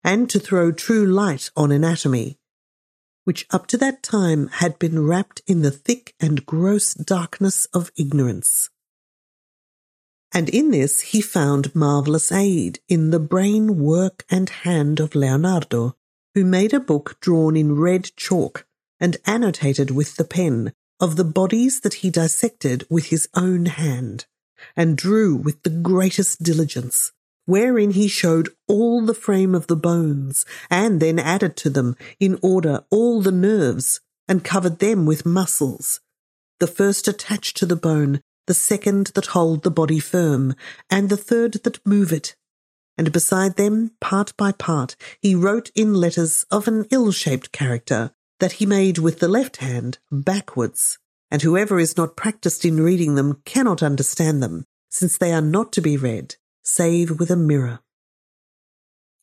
and 0.05 0.31
to 0.31 0.39
throw 0.39 0.73
true 0.73 1.05
light 1.05 1.51
on 1.57 1.73
anatomy, 1.73 2.39
which 3.25 3.47
up 3.51 3.67
to 3.69 3.77
that 3.79 4.03
time 4.03 4.49
had 4.49 4.79
been 4.79 5.05
wrapped 5.07 5.43
in 5.47 5.63
the 5.63 5.71
thick 5.71 6.15
and 6.21 6.45
gross 6.47 6.95
darkness 6.95 7.67
of 7.67 7.93
ignorance. 7.97 8.71
And 10.33 10.49
in 10.49 10.71
this 10.71 11.01
he 11.01 11.21
found 11.21 11.75
marvellous 11.75 12.33
aid 12.33 12.81
in 12.89 13.11
the 13.11 13.21
brain 13.21 13.79
work 13.79 14.25
and 14.31 14.49
hand 14.49 14.99
of 14.99 15.15
Leonardo, 15.15 15.97
who 16.35 16.45
made 16.45 16.73
a 16.73 16.81
book 16.81 17.19
drawn 17.21 17.57
in 17.57 17.77
red 17.77 18.11
chalk 18.17 18.67
and 18.99 19.19
annotated 19.27 19.91
with 19.91 20.17
the 20.17 20.25
pen 20.25 20.73
of 20.99 21.17
the 21.17 21.25
bodies 21.25 21.81
that 21.81 21.95
he 21.95 22.11
dissected 22.11 22.87
with 22.89 23.07
his 23.07 23.29
own 23.35 23.67
hand, 23.67 24.25
and 24.77 24.97
drew 24.97 25.35
with 25.35 25.63
the 25.65 25.71
greatest 25.71 26.43
diligence, 26.43 27.13
wherein 27.47 27.93
he 27.93 28.09
showed 28.09 28.49
all 28.69 29.03
the 29.03 29.15
frame 29.15 29.55
of 29.55 29.67
the 29.67 29.77
bones, 29.77 30.45
and 30.71 31.01
then 31.01 31.19
added 31.19 31.57
to 31.57 31.71
them 31.71 31.97
in 32.21 32.39
order 32.43 32.85
all 32.91 33.21
the 33.21 33.33
nerves, 33.33 34.01
and 34.29 34.45
covered 34.45 34.79
them 34.79 35.07
with 35.07 35.27
muscles, 35.27 36.01
the 36.61 36.67
first 36.67 37.09
attached 37.09 37.57
to 37.57 37.67
the 37.67 37.77
bone, 37.77 38.21
the 38.47 38.55
second 38.55 39.09
that 39.09 39.27
hold 39.27 39.63
the 39.63 39.71
body 39.71 39.99
firm, 39.99 40.55
and 40.91 41.09
the 41.09 41.17
third 41.17 41.55
that 41.65 41.85
move 41.87 42.13
it. 42.13 42.37
And 42.97 43.13
beside 43.13 43.57
them, 43.57 43.93
part 44.01 44.37
by 44.37 44.53
part, 44.53 44.97
he 45.21 45.35
wrote 45.35 45.71
in 45.75 45.95
letters 45.95 46.45
of 46.51 46.69
an 46.69 46.87
ill 46.91 47.11
shaped 47.11 47.53
character 47.53 48.13
that 48.39 48.53
he 48.53 48.67
made 48.67 48.99
with 48.99 49.19
the 49.19 49.29
left 49.29 49.59
hand 49.59 49.99
backwards, 50.11 50.99
and 51.31 51.43
whoever 51.43 51.79
is 51.79 51.97
not 51.97 52.17
practiced 52.17 52.65
in 52.65 52.83
reading 52.83 53.15
them 53.15 53.41
cannot 53.45 53.83
understand 53.83 54.43
them, 54.43 54.65
since 54.91 55.17
they 55.17 55.33
are 55.33 55.41
not 55.41 55.73
to 55.73 55.81
be 55.81 55.97
read, 55.97 56.37
save 56.63 57.19
with 57.19 57.31
a 57.31 57.37
mirror. 57.37 57.81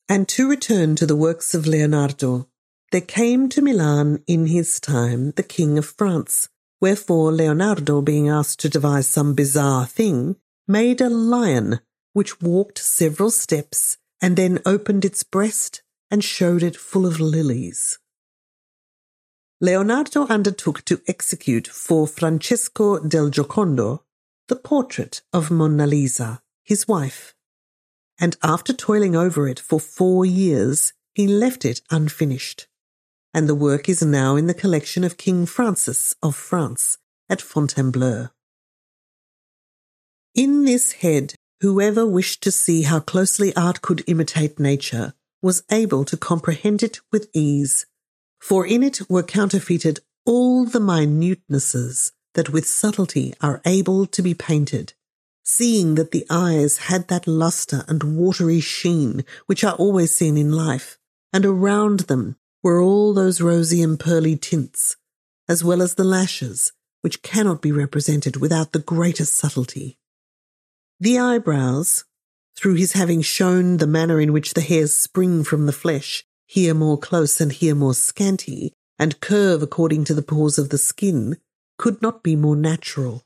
And 0.07 0.27
to 0.29 0.49
return 0.49 0.95
to 0.95 1.05
the 1.05 1.15
works 1.15 1.53
of 1.53 1.67
Leonardo, 1.67 2.47
there 2.91 3.01
came 3.01 3.49
to 3.49 3.61
Milan 3.61 4.23
in 4.25 4.47
his 4.47 4.79
time 4.79 5.31
the 5.31 5.43
King 5.43 5.77
of 5.77 5.85
France, 5.85 6.49
wherefore 6.81 7.31
Leonardo 7.31 8.01
being 8.01 8.27
asked 8.27 8.59
to 8.61 8.69
devise 8.69 9.07
some 9.07 9.35
bizarre 9.35 9.85
thing, 9.85 10.37
made 10.67 11.01
a 11.01 11.09
lion 11.09 11.79
which 12.13 12.41
walked 12.41 12.79
several 12.79 13.29
steps 13.29 13.97
and 14.21 14.35
then 14.35 14.59
opened 14.65 15.05
its 15.05 15.23
breast 15.23 15.83
and 16.09 16.23
showed 16.23 16.63
it 16.63 16.75
full 16.75 17.05
of 17.05 17.19
lilies. 17.19 17.99
Leonardo 19.61 20.25
undertook 20.27 20.83
to 20.85 21.01
execute 21.07 21.67
for 21.67 22.07
Francesco 22.07 22.99
del 22.99 23.29
Giocondo 23.29 24.03
the 24.47 24.55
portrait 24.55 25.21
of 25.33 25.51
Mona 25.51 25.85
Lisa, 25.85 26.41
his 26.69 26.87
wife, 26.87 27.33
and 28.19 28.37
after 28.43 28.71
toiling 28.71 29.15
over 29.15 29.47
it 29.47 29.59
for 29.59 29.79
four 29.79 30.23
years, 30.23 30.93
he 31.15 31.27
left 31.27 31.65
it 31.65 31.81
unfinished. 31.89 32.67
And 33.33 33.49
the 33.49 33.55
work 33.55 33.89
is 33.89 34.03
now 34.03 34.35
in 34.35 34.45
the 34.45 34.53
collection 34.53 35.03
of 35.03 35.17
King 35.17 35.47
Francis 35.47 36.13
of 36.21 36.35
France 36.35 36.99
at 37.27 37.41
Fontainebleau. 37.41 38.27
In 40.35 40.65
this 40.65 40.91
head, 41.03 41.33
whoever 41.61 42.05
wished 42.05 42.43
to 42.43 42.51
see 42.51 42.83
how 42.83 42.99
closely 42.99 43.55
art 43.55 43.81
could 43.81 44.03
imitate 44.05 44.59
nature 44.59 45.13
was 45.41 45.63
able 45.71 46.05
to 46.05 46.17
comprehend 46.17 46.83
it 46.83 46.99
with 47.11 47.29
ease, 47.33 47.87
for 48.39 48.63
in 48.63 48.83
it 48.83 49.09
were 49.09 49.23
counterfeited 49.23 50.01
all 50.23 50.65
the 50.65 50.79
minutenesses 50.79 52.11
that 52.35 52.49
with 52.49 52.67
subtlety 52.67 53.33
are 53.41 53.59
able 53.65 54.05
to 54.05 54.21
be 54.21 54.35
painted, 54.35 54.93
seeing 55.43 55.95
that 55.95 56.11
the 56.11 56.25
eyes 56.29 56.77
had 56.77 57.07
that 57.07 57.27
lustre 57.27 57.83
and 57.87 58.17
watery 58.17 58.59
sheen 58.59 59.23
which 59.45 59.63
are 59.63 59.75
always 59.75 60.15
seen 60.15 60.37
in 60.37 60.51
life, 60.51 60.97
and 61.33 61.45
around 61.45 62.01
them 62.01 62.35
were 62.63 62.81
all 62.81 63.13
those 63.13 63.41
rosy 63.41 63.81
and 63.81 63.99
pearly 63.99 64.35
tints, 64.35 64.97
as 65.47 65.63
well 65.63 65.81
as 65.81 65.95
the 65.95 66.03
lashes, 66.03 66.71
which 67.01 67.21
cannot 67.21 67.61
be 67.61 67.71
represented 67.71 68.37
without 68.37 68.71
the 68.71 68.79
greatest 68.79 69.35
subtlety. 69.35 69.97
The 70.99 71.17
eyebrows, 71.17 72.03
through 72.55 72.75
his 72.75 72.93
having 72.93 73.21
shown 73.21 73.77
the 73.77 73.87
manner 73.87 74.19
in 74.19 74.33
which 74.33 74.53
the 74.53 74.61
hairs 74.61 74.93
spring 74.95 75.43
from 75.43 75.65
the 75.65 75.71
flesh, 75.71 76.25
here 76.45 76.73
more 76.73 76.97
close 76.97 77.39
and 77.39 77.53
here 77.53 77.75
more 77.75 77.93
scanty, 77.93 78.73
and 78.97 79.21
curve 79.21 79.61
according 79.61 80.03
to 80.05 80.13
the 80.13 80.21
pores 80.21 80.57
of 80.57 80.69
the 80.69 80.77
skin, 80.77 81.37
could 81.77 82.01
not 82.01 82.21
be 82.21 82.35
more 82.35 82.57
natural. 82.57 83.23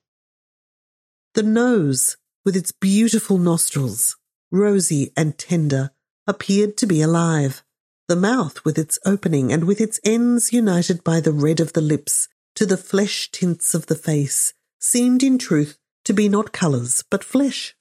The 1.33 1.43
nose, 1.43 2.15
with 2.45 2.55
its 2.55 2.71
beautiful 2.71 3.39
nostrils, 3.39 4.17
rosy 4.51 5.11
and 5.17 5.35
tender, 5.35 5.89
appeared 6.27 6.77
to 6.77 6.85
be 6.85 7.01
alive. 7.01 7.63
The 8.07 8.15
mouth, 8.15 8.63
with 8.63 8.77
its 8.77 8.99
opening 9.03 9.51
and 9.51 9.63
with 9.63 9.81
its 9.81 9.99
ends 10.03 10.53
united 10.53 11.03
by 11.03 11.21
the 11.21 11.31
red 11.31 11.59
of 11.59 11.73
the 11.73 11.81
lips 11.81 12.27
to 12.55 12.67
the 12.67 12.77
flesh 12.77 13.31
tints 13.31 13.73
of 13.73 13.87
the 13.87 13.95
face, 13.95 14.53
seemed 14.79 15.23
in 15.23 15.39
truth 15.39 15.79
to 16.05 16.13
be 16.13 16.29
not 16.29 16.51
colours, 16.51 17.03
but 17.09 17.23
flesh. 17.23 17.75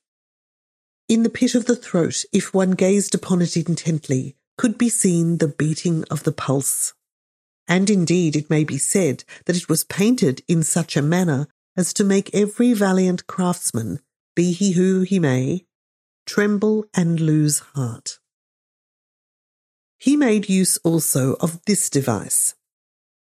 In 1.07 1.23
the 1.23 1.29
pit 1.29 1.55
of 1.55 1.67
the 1.67 1.77
throat, 1.77 2.25
if 2.33 2.55
one 2.55 2.71
gazed 2.71 3.15
upon 3.15 3.43
it 3.43 3.55
intently, 3.55 4.35
could 4.57 4.79
be 4.79 4.89
seen 4.89 5.39
the 5.39 5.49
beating 5.49 6.05
of 6.11 6.23
the 6.23 6.33
pulse. 6.33 6.95
And 7.69 7.91
indeed, 7.91 8.35
it 8.35 8.49
may 8.49 8.65
be 8.65 8.79
said 8.79 9.25
that 9.45 9.57
it 9.57 9.69
was 9.69 9.85
painted 9.85 10.43
in 10.49 10.63
such 10.63 10.97
a 10.97 11.03
manner 11.03 11.49
as 11.77 11.93
to 11.95 12.05
make 12.05 12.35
every 12.35 12.73
valiant 12.73 13.27
craftsman, 13.27 14.01
be 14.35 14.53
he 14.53 14.73
who 14.73 15.03
he 15.03 15.19
may, 15.19 15.65
tremble 16.27 16.85
and 16.95 17.21
lose 17.21 17.61
heart. 17.75 18.19
He 19.99 20.17
made 20.17 20.49
use 20.49 20.79
also 20.79 21.35
of 21.35 21.65
this 21.67 21.89
device. 21.89 22.55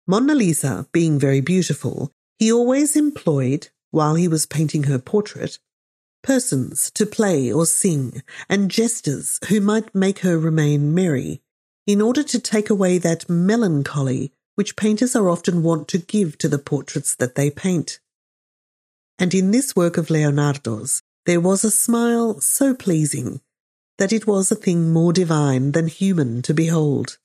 Mona 0.06 0.34
Lisa 0.34 0.86
being 0.92 1.18
very 1.18 1.40
beautiful, 1.40 2.12
he 2.38 2.52
always 2.52 2.96
employed 2.96 3.68
while 3.90 4.14
he 4.14 4.28
was 4.28 4.46
painting 4.46 4.84
her 4.84 4.98
portrait, 4.98 5.58
persons 6.22 6.90
to 6.92 7.06
play 7.06 7.52
or 7.52 7.66
sing, 7.66 8.22
and 8.48 8.70
jesters 8.70 9.38
who 9.48 9.60
might 9.60 9.94
make 9.94 10.20
her 10.20 10.38
remain 10.38 10.94
merry, 10.94 11.42
in 11.86 12.00
order 12.00 12.22
to 12.22 12.38
take 12.38 12.70
away 12.70 12.98
that 12.98 13.28
melancholy 13.28 14.32
which 14.54 14.76
painters 14.76 15.14
are 15.14 15.30
often 15.30 15.62
wont 15.62 15.88
to 15.88 15.98
give 15.98 16.36
to 16.38 16.48
the 16.48 16.58
portraits 16.58 17.14
that 17.14 17.34
they 17.34 17.50
paint. 17.50 18.00
And 19.18 19.34
in 19.34 19.50
this 19.50 19.74
work 19.74 19.96
of 19.96 20.10
Leonardo's, 20.10 21.02
there 21.26 21.40
was 21.40 21.64
a 21.64 21.70
smile 21.70 22.40
so 22.40 22.74
pleasing 22.74 23.40
that 23.98 24.12
it 24.12 24.26
was 24.26 24.50
a 24.50 24.56
thing 24.56 24.92
more 24.92 25.12
divine 25.12 25.72
than 25.72 25.88
human 25.88 26.40
to 26.42 26.54
behold, 26.54 27.18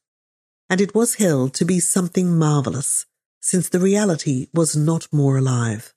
and 0.69 0.81
it 0.81 0.95
was 0.95 1.15
held 1.15 1.53
to 1.53 1.65
be 1.65 1.79
something 1.79 2.35
marvellous, 2.37 3.05
since 3.41 3.69
the 3.69 3.79
reality 3.79 4.47
was 4.53 4.75
not 4.75 5.07
more 5.11 5.37
alive. 5.37 5.93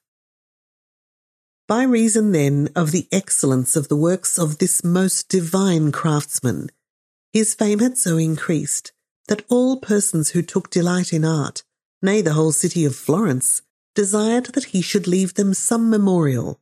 By 1.67 1.83
reason 1.83 2.33
then 2.33 2.69
of 2.77 2.93
the 2.93 3.09
excellence 3.11 3.75
of 3.75 3.89
the 3.89 3.97
works 3.97 4.39
of 4.39 4.59
this 4.59 4.85
most 4.85 5.29
divine 5.29 5.91
craftsman, 5.91 6.71
his 7.33 7.55
fame 7.55 7.81
had 7.81 7.99
so 7.99 8.19
increased 8.19 8.93
that 9.29 9.45
all 9.49 9.81
persons 9.81 10.31
who 10.31 10.43
took 10.43 10.71
delight 10.71 11.13
in 11.13 11.25
art, 11.25 11.65
nay, 12.03 12.21
the 12.21 12.35
whole 12.35 12.53
city 12.53 12.85
of 12.85 12.95
Florence, 12.95 13.63
desired 13.97 14.47
that 14.55 14.67
he 14.67 14.81
should 14.81 15.09
leave 15.09 15.35
them 15.35 15.53
some 15.53 15.91
memorial. 15.91 16.61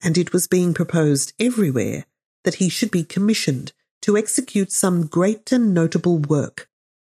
And 0.00 0.16
it 0.16 0.32
was 0.32 0.46
being 0.46 0.74
proposed 0.74 1.32
everywhere 1.40 2.04
that 2.44 2.56
he 2.56 2.68
should 2.68 2.92
be 2.92 3.02
commissioned 3.02 3.72
to 4.02 4.16
execute 4.16 4.70
some 4.70 5.06
great 5.06 5.50
and 5.50 5.74
notable 5.74 6.18
work, 6.18 6.68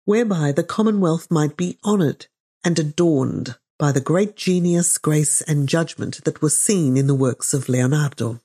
whereby 0.05 0.53
the 0.53 0.65
Commonwealth 0.65 1.31
might 1.31 1.57
be 1.57 1.79
honoured 1.85 2.27
and 2.65 2.79
adorned 2.79 3.57
by 3.79 3.93
the 3.93 4.01
great 4.01 4.37
genius, 4.37 4.99
grace, 4.99 5.41
and 5.41 5.69
judgment 5.69 6.25
that 6.25 6.43
was 6.43 6.59
seen 6.59 6.99
in 6.99 7.07
the 7.07 7.15
works 7.15 7.55
of 7.55 7.69
Leonardo. 7.69 8.41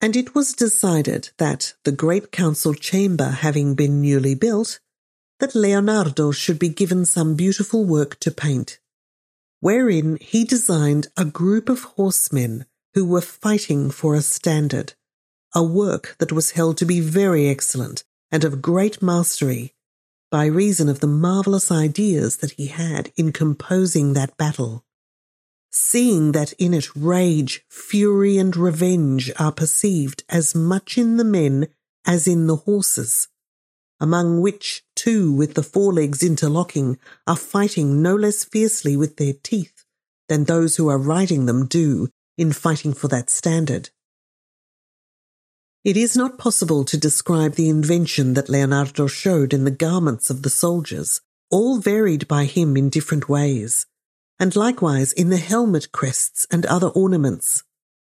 And 0.00 0.14
it 0.14 0.34
was 0.34 0.52
decided 0.52 1.30
that, 1.38 1.74
the 1.84 1.90
great 1.90 2.30
council 2.30 2.74
chamber 2.74 3.30
having 3.30 3.74
been 3.74 4.02
newly 4.02 4.34
built, 4.34 4.78
that 5.40 5.54
Leonardo 5.54 6.30
should 6.30 6.58
be 6.58 6.68
given 6.68 7.04
some 7.06 7.34
beautiful 7.34 7.84
work 7.84 8.20
to 8.20 8.30
paint, 8.30 8.78
wherein 9.60 10.18
he 10.20 10.44
designed 10.44 11.08
a 11.16 11.24
group 11.24 11.68
of 11.68 11.82
horsemen 11.82 12.66
who 12.94 13.04
were 13.04 13.20
fighting 13.20 13.90
for 13.90 14.14
a 14.14 14.22
standard, 14.22 14.94
a 15.54 15.62
work 15.62 16.16
that 16.18 16.32
was 16.32 16.52
held 16.52 16.76
to 16.78 16.86
be 16.86 17.00
very 17.00 17.48
excellent 17.48 18.04
and 18.30 18.44
of 18.44 18.62
great 18.62 19.02
mastery, 19.02 19.74
by 20.30 20.46
reason 20.46 20.88
of 20.88 21.00
the 21.00 21.06
marvellous 21.06 21.70
ideas 21.70 22.38
that 22.38 22.52
he 22.52 22.66
had 22.66 23.12
in 23.16 23.32
composing 23.32 24.12
that 24.12 24.36
battle. 24.36 24.84
Seeing 25.70 26.32
that 26.32 26.52
in 26.54 26.74
it 26.74 26.94
rage, 26.96 27.64
fury, 27.68 28.38
and 28.38 28.56
revenge 28.56 29.30
are 29.38 29.52
perceived 29.52 30.24
as 30.28 30.54
much 30.54 30.98
in 30.98 31.16
the 31.16 31.24
men 31.24 31.68
as 32.06 32.26
in 32.26 32.46
the 32.46 32.56
horses, 32.56 33.28
among 34.00 34.40
which 34.40 34.84
two 34.94 35.32
with 35.32 35.54
the 35.54 35.62
forelegs 35.62 36.22
interlocking 36.22 36.98
are 37.26 37.36
fighting 37.36 38.02
no 38.02 38.14
less 38.14 38.44
fiercely 38.44 38.96
with 38.96 39.16
their 39.16 39.32
teeth 39.42 39.84
than 40.28 40.44
those 40.44 40.76
who 40.76 40.88
are 40.88 40.98
riding 40.98 41.46
them 41.46 41.66
do 41.66 42.08
in 42.36 42.52
fighting 42.52 42.92
for 42.92 43.08
that 43.08 43.30
standard. 43.30 43.90
It 45.84 45.96
is 45.96 46.16
not 46.16 46.38
possible 46.38 46.84
to 46.84 46.98
describe 46.98 47.54
the 47.54 47.68
invention 47.68 48.34
that 48.34 48.48
Leonardo 48.48 49.06
showed 49.06 49.54
in 49.54 49.64
the 49.64 49.70
garments 49.70 50.30
of 50.30 50.42
the 50.42 50.50
soldiers, 50.50 51.20
all 51.48 51.78
varied 51.78 52.26
by 52.26 52.44
him 52.44 52.76
in 52.76 52.88
different 52.88 53.28
ways, 53.28 53.86
and 54.38 54.56
likewise 54.56 55.12
in 55.12 55.30
the 55.30 55.36
helmet 55.36 55.92
crests 55.92 56.44
and 56.50 56.66
other 56.66 56.88
ornaments, 56.88 57.62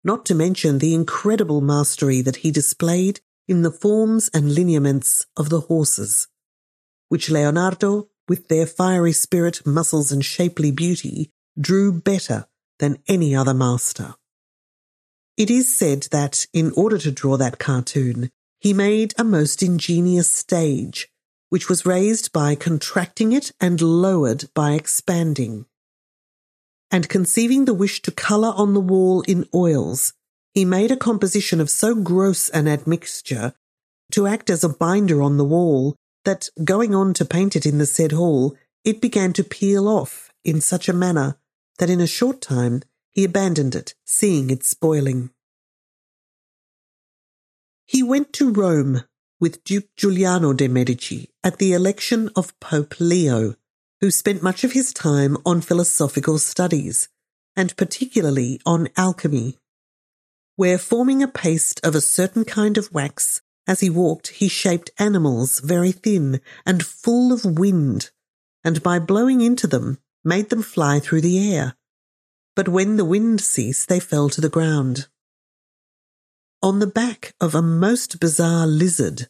not 0.04 0.26
to 0.26 0.36
mention 0.36 0.80
the 0.80 0.96
incredible 0.96 1.62
mastery 1.62 2.22
that 2.22 2.38
he 2.38 2.50
displayed 2.50 3.22
in 3.50 3.64
the 3.64 3.72
forms 3.72 4.30
and 4.32 4.54
lineaments 4.54 5.26
of 5.36 5.50
the 5.50 5.62
horses, 5.62 6.28
which 7.10 7.32
Leonardo, 7.32 8.08
with 8.28 8.48
their 8.48 8.68
fiery 8.68 9.12
spirit, 9.12 9.66
muscles, 9.66 10.12
and 10.12 10.24
shapely 10.24 10.70
beauty, 10.70 11.32
drew 11.60 11.92
better 11.92 12.46
than 12.78 13.02
any 13.08 13.36
other 13.36 13.56
master. 13.56 14.14
It 15.36 15.50
is 15.50 15.76
said 15.76 16.04
that, 16.12 16.46
in 16.54 16.72
order 16.76 17.00
to 17.00 17.12
draw 17.12 17.38
that 17.38 17.58
cartoon, 17.58 18.30
he 18.60 18.72
made 18.72 19.16
a 19.18 19.24
most 19.24 19.64
ingenious 19.64 20.32
stage, 20.32 21.08
which 21.50 21.68
was 21.68 21.88
raised 21.88 22.32
by 22.32 22.54
contracting 22.54 23.32
it 23.32 23.52
and 23.60 23.82
lowered 23.82 24.46
by 24.54 24.74
expanding. 24.74 25.66
And 26.92 27.10
conceiving 27.10 27.66
the 27.66 27.74
wish 27.74 28.04
to 28.04 28.12
colour 28.12 28.54
on 28.56 28.76
the 28.76 28.80
wall 28.80 29.22
in 29.24 29.48
oils, 29.56 30.14
he 30.54 30.66
made 30.66 30.92
a 30.92 30.98
composition 30.98 31.62
of 31.62 31.70
so 31.70 31.96
gross 31.96 32.50
an 32.50 32.68
admixture 32.68 33.54
to 34.12 34.28
act 34.28 34.50
as 34.50 34.64
a 34.64 34.70
binder 34.70 35.22
on 35.22 35.38
the 35.38 35.46
wall 35.46 35.96
that, 36.26 36.50
going 36.64 36.94
on 36.94 37.14
to 37.14 37.26
paint 37.26 37.56
it 37.56 37.66
in 37.66 37.78
the 37.78 37.86
said 37.86 38.12
hall, 38.12 38.56
it 38.84 39.02
began 39.02 39.34
to 39.34 39.44
peel 39.44 39.88
off 39.88 40.32
in 40.44 40.62
such 40.62 40.90
a 40.90 40.94
manner 40.94 41.38
that 41.78 41.90
in 41.90 42.02
a 42.02 42.08
short 42.08 42.42
time 42.42 42.82
he 43.12 43.24
abandoned 43.24 43.76
it, 43.76 43.94
seeing 44.06 44.50
it 44.50 44.64
spoiling. 44.64 45.30
He 47.86 48.04
went 48.04 48.34
to 48.34 48.52
Rome 48.52 49.04
with 49.40 49.64
Duke 49.64 49.88
Giuliano 49.96 50.54
de' 50.54 50.68
Medici 50.68 51.30
at 51.44 51.58
the 51.58 51.74
election 51.74 52.30
of 52.36 52.60
Pope 52.60 53.00
Leo, 53.00 53.56
who 54.02 54.12
spent 54.12 54.44
much 54.44 54.64
of 54.64 54.74
his 54.74 54.94
time 54.94 55.38
on 55.46 55.62
philosophical 55.62 56.38
studies, 56.38 57.10
and 57.56 57.76
particularly 57.78 58.62
on 58.66 58.90
alchemy. 58.96 59.58
Where 60.60 60.78
forming 60.78 61.24
a 61.24 61.28
paste 61.30 61.80
of 61.86 61.96
a 61.96 62.02
certain 62.02 62.44
kind 62.44 62.78
of 62.78 62.92
wax, 62.92 63.42
as 63.66 63.80
he 63.80 63.90
walked, 63.90 64.28
he 64.28 64.50
shaped 64.50 64.90
animals 65.00 65.62
very 65.62 65.94
thin 65.94 66.42
and 66.66 66.86
full 66.86 67.32
of 67.32 67.58
wind, 67.58 68.12
and 68.62 68.84
by 68.84 69.00
blowing 69.00 69.40
into 69.40 69.68
them, 69.68 69.98
made 70.22 70.50
them 70.50 70.62
fly 70.62 71.00
through 71.00 71.22
the 71.22 71.40
air. 71.56 71.78
But 72.58 72.68
when 72.68 72.98
the 72.98 73.06
wind 73.06 73.40
ceased, 73.40 73.88
they 73.88 74.02
fell 74.02 74.28
to 74.28 74.42
the 74.42 74.50
ground. 74.50 75.08
On 76.62 76.80
the 76.80 76.88
back 76.88 77.34
of 77.40 77.56
a 77.56 77.62
most 77.62 78.20
bizarre 78.20 78.68
lizard, 78.68 79.30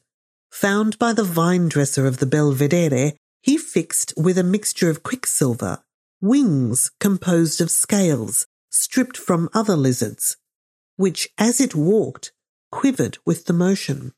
found 0.50 0.98
by 0.98 1.14
the 1.14 1.24
vine 1.24 1.70
dresser 1.70 2.08
of 2.08 2.18
the 2.18 2.26
Belvedere, 2.26 3.14
he 3.44 3.56
fixed 3.56 4.16
with 4.18 4.40
a 4.40 4.44
mixture 4.44 4.90
of 4.90 5.04
quicksilver 5.04 5.84
wings 6.22 6.90
composed 7.00 7.62
of 7.62 7.70
scales 7.70 8.48
stripped 8.72 9.16
from 9.16 9.48
other 9.54 9.76
lizards, 9.76 10.38
which, 11.00 11.30
as 11.38 11.62
it 11.62 11.74
walked, 11.74 12.34
quivered 12.74 13.18
with 13.26 13.46
the 13.46 13.54
motion. 13.54 14.12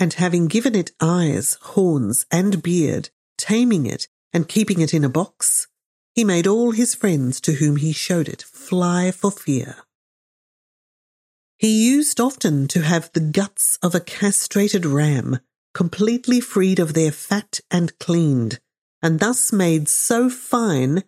And 0.00 0.14
having 0.14 0.48
given 0.48 0.74
it 0.74 0.90
eyes, 1.00 1.56
horns, 1.60 2.26
and 2.28 2.60
beard, 2.60 3.10
taming 3.36 3.86
it 3.86 4.08
and 4.32 4.48
keeping 4.48 4.80
it 4.80 4.92
in 4.92 5.04
a 5.04 5.08
box, 5.08 5.68
he 6.16 6.24
made 6.24 6.48
all 6.48 6.72
his 6.72 6.92
friends 6.92 7.40
to 7.42 7.52
whom 7.52 7.76
he 7.76 7.92
showed 7.92 8.28
it 8.28 8.42
fly 8.42 9.12
for 9.12 9.30
fear. 9.30 9.76
He 11.56 11.88
used 11.88 12.18
often 12.18 12.66
to 12.66 12.82
have 12.82 13.12
the 13.12 13.20
guts 13.20 13.78
of 13.80 13.94
a 13.94 14.00
castrated 14.00 14.84
ram 14.84 15.38
completely 15.72 16.40
freed 16.40 16.80
of 16.80 16.94
their 16.94 17.12
fat 17.12 17.60
and 17.70 17.96
cleaned, 18.00 18.58
and 19.00 19.20
thus 19.20 19.52
made 19.52 19.88
so 19.88 20.28
fine 20.28 21.04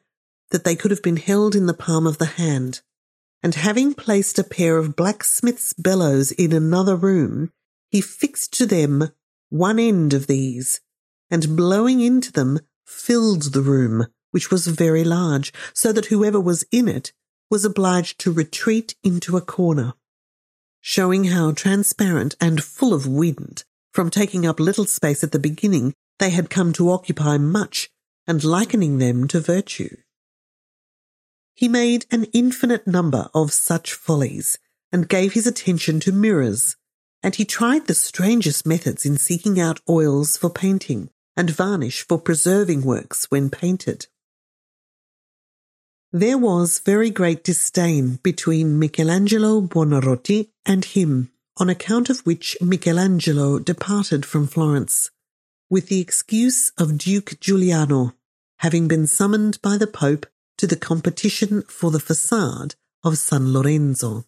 that 0.51 0.63
they 0.63 0.77
could 0.77 0.93
have 0.93 1.03
been 1.03 1.17
held 1.17 1.57
in 1.57 1.67
the 1.67 1.75
palm 1.75 2.07
of 2.07 2.19
the 2.19 2.27
hand 2.39 2.83
and 3.43 3.55
having 3.55 3.95
placed 3.95 4.39
a 4.39 4.45
pair 4.45 4.77
of 4.77 4.97
blacksmith's 4.97 5.73
bellows 5.73 6.31
in 6.33 6.53
another 6.53 6.97
room, 6.97 7.51
he 7.91 8.01
fixed 8.01 8.53
to 8.53 8.67
them 8.67 9.11
one 9.49 9.79
end 9.79 10.15
of 10.15 10.27
these, 10.27 10.81
and 11.31 11.57
blowing 11.57 12.01
into 12.01 12.33
them, 12.33 12.61
filled 12.87 13.53
the 13.53 13.63
room, 13.63 14.07
which 14.31 14.51
was 14.51 14.67
very 14.67 15.05
large, 15.05 15.53
so 15.75 15.93
that 15.93 16.07
whoever 16.07 16.41
was 16.41 16.65
in 16.71 16.89
it 16.89 17.13
was 17.51 17.65
obliged 17.65 18.19
to 18.21 18.33
retreat 18.33 18.95
into 19.03 19.37
a 19.37 19.41
corner, 19.41 19.95
showing 20.81 21.25
how 21.25 21.53
transparent 21.53 22.37
and 22.41 22.63
full 22.63 22.95
of 22.95 23.07
wind, 23.07 23.65
from 23.93 24.09
taking 24.09 24.47
up 24.47 24.61
little 24.61 24.85
space 24.85 25.25
at 25.25 25.33
the 25.33 25.39
beginning, 25.39 25.93
they 26.19 26.31
had 26.31 26.51
come 26.51 26.73
to 26.73 26.91
occupy 26.91 27.39
much, 27.39 27.91
and 28.27 28.45
likening 28.45 28.99
them 28.99 29.27
to 29.27 29.41
virtue. 29.41 29.97
He 31.61 31.69
made 31.69 32.07
an 32.11 32.25
infinite 32.33 32.87
number 32.87 33.29
of 33.35 33.53
such 33.53 33.93
follies, 33.93 34.59
and 34.91 35.07
gave 35.07 35.35
his 35.35 35.47
attention 35.47 36.01
to 36.01 36.11
mirrors, 36.11 36.75
and 37.23 37.35
he 37.35 37.45
tried 37.45 37.87
the 37.87 37.93
strangest 37.93 38.65
methods 38.65 39.05
in 39.05 39.19
seeking 39.19 39.61
out 39.61 39.79
oils 39.87 40.39
for 40.39 40.49
painting 40.49 41.11
and 41.37 41.51
varnish 41.51 42.01
for 42.09 42.19
preserving 42.19 42.81
works 42.81 43.27
when 43.31 43.51
painted. 43.51 44.07
There 46.11 46.39
was 46.39 46.79
very 46.79 47.11
great 47.11 47.45
disdain 47.45 48.21
between 48.23 48.79
Michelangelo 48.79 49.61
Buonarroti 49.61 50.49
and 50.65 50.83
him, 50.83 51.31
on 51.59 51.69
account 51.69 52.09
of 52.09 52.21
which 52.21 52.57
Michelangelo 52.63 53.59
departed 53.59 54.25
from 54.25 54.47
Florence, 54.47 55.11
with 55.69 55.89
the 55.89 56.01
excuse 56.01 56.71
of 56.79 56.97
Duke 56.97 57.39
Giuliano 57.39 58.15
having 58.61 58.89
been 58.89 59.07
summoned 59.07 59.61
by 59.61 59.77
the 59.77 59.87
Pope 59.87 60.25
to 60.61 60.67
the 60.67 60.77
competition 60.77 61.63
for 61.63 61.91
the 61.91 61.99
facade 61.99 62.75
of 63.03 63.17
San 63.17 63.51
Lorenzo. 63.51 64.27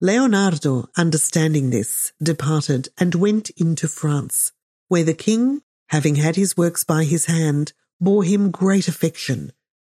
Leonardo, 0.00 0.88
understanding 0.96 1.70
this, 1.70 2.12
departed 2.20 2.88
and 2.98 3.14
went 3.14 3.50
into 3.50 3.86
France, 3.86 4.50
where 4.88 5.04
the 5.04 5.14
king, 5.14 5.62
having 5.90 6.16
had 6.16 6.34
his 6.34 6.56
works 6.56 6.82
by 6.82 7.04
his 7.04 7.26
hand, 7.26 7.72
bore 8.00 8.24
him 8.24 8.50
great 8.50 8.88
affection, 8.88 9.52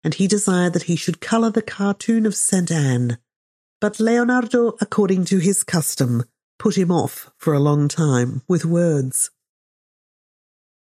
and 0.03 0.15
he 0.15 0.27
desired 0.27 0.73
that 0.73 0.91
he 0.91 0.97
should 0.97 1.21
colour 1.21 1.51
the 1.51 1.63
cartoon 1.63 2.27
of 2.27 2.35
St. 2.35 2.73
Anne. 2.73 3.19
But 3.81 4.01
Leonardo, 4.01 4.77
according 4.81 5.27
to 5.27 5.39
his 5.39 5.63
custom, 5.63 6.25
put 6.59 6.77
him 6.77 6.91
off 6.91 7.31
for 7.37 7.55
a 7.55 7.61
long 7.61 7.87
time 7.87 8.43
with 8.49 8.65
words. 8.65 9.31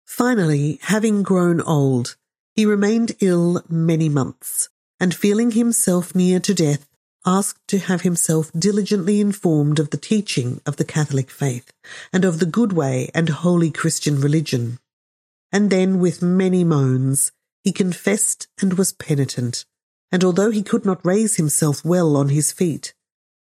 Finally, 0.08 0.80
having 0.82 1.22
grown 1.22 1.62
old, 1.62 2.16
he 2.56 2.66
remained 2.66 3.16
ill 3.22 3.64
many 3.70 4.10
months, 4.10 4.70
and 5.00 5.16
feeling 5.16 5.52
himself 5.52 6.14
near 6.14 6.40
to 6.40 6.54
death, 6.54 6.88
asked 7.26 7.68
to 7.68 7.78
have 7.78 8.02
himself 8.02 8.52
diligently 8.58 9.20
informed 9.22 9.80
of 9.80 9.92
the 9.92 9.98
teaching 9.98 10.60
of 10.66 10.78
the 10.78 10.86
Catholic 10.86 11.30
faith, 11.30 11.72
and 12.12 12.26
of 12.26 12.40
the 12.40 12.46
good 12.46 12.74
way 12.74 13.10
and 13.14 13.30
holy 13.30 13.72
Christian 13.72 14.20
religion. 14.20 14.80
And 15.52 15.70
then, 15.70 16.00
with 16.00 16.22
many 16.22 16.64
moans, 16.64 17.32
he 17.64 17.72
confessed 17.72 18.48
and 18.60 18.74
was 18.74 18.94
penitent, 18.94 19.66
and 20.12 20.24
although 20.24 20.52
he 20.52 20.64
could 20.64 20.86
not 20.86 21.06
raise 21.06 21.36
himself 21.36 21.86
well 21.86 22.18
on 22.18 22.30
his 22.30 22.52
feet, 22.52 22.94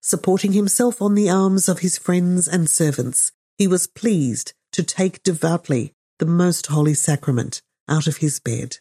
supporting 0.02 0.52
himself 0.52 1.00
on 1.00 1.14
the 1.14 1.30
arms 1.30 1.68
of 1.68 1.80
his 1.80 1.98
friends 1.98 2.46
and 2.46 2.68
servants, 2.68 3.32
he 3.58 3.66
was 3.66 3.86
pleased 3.86 4.52
to 4.72 4.82
take 4.82 5.22
devoutly 5.22 5.92
the 6.18 6.26
most 6.26 6.66
holy 6.66 6.94
sacrament 6.94 7.60
out 7.88 8.06
of 8.06 8.18
his 8.18 8.38
bed. 8.38 8.78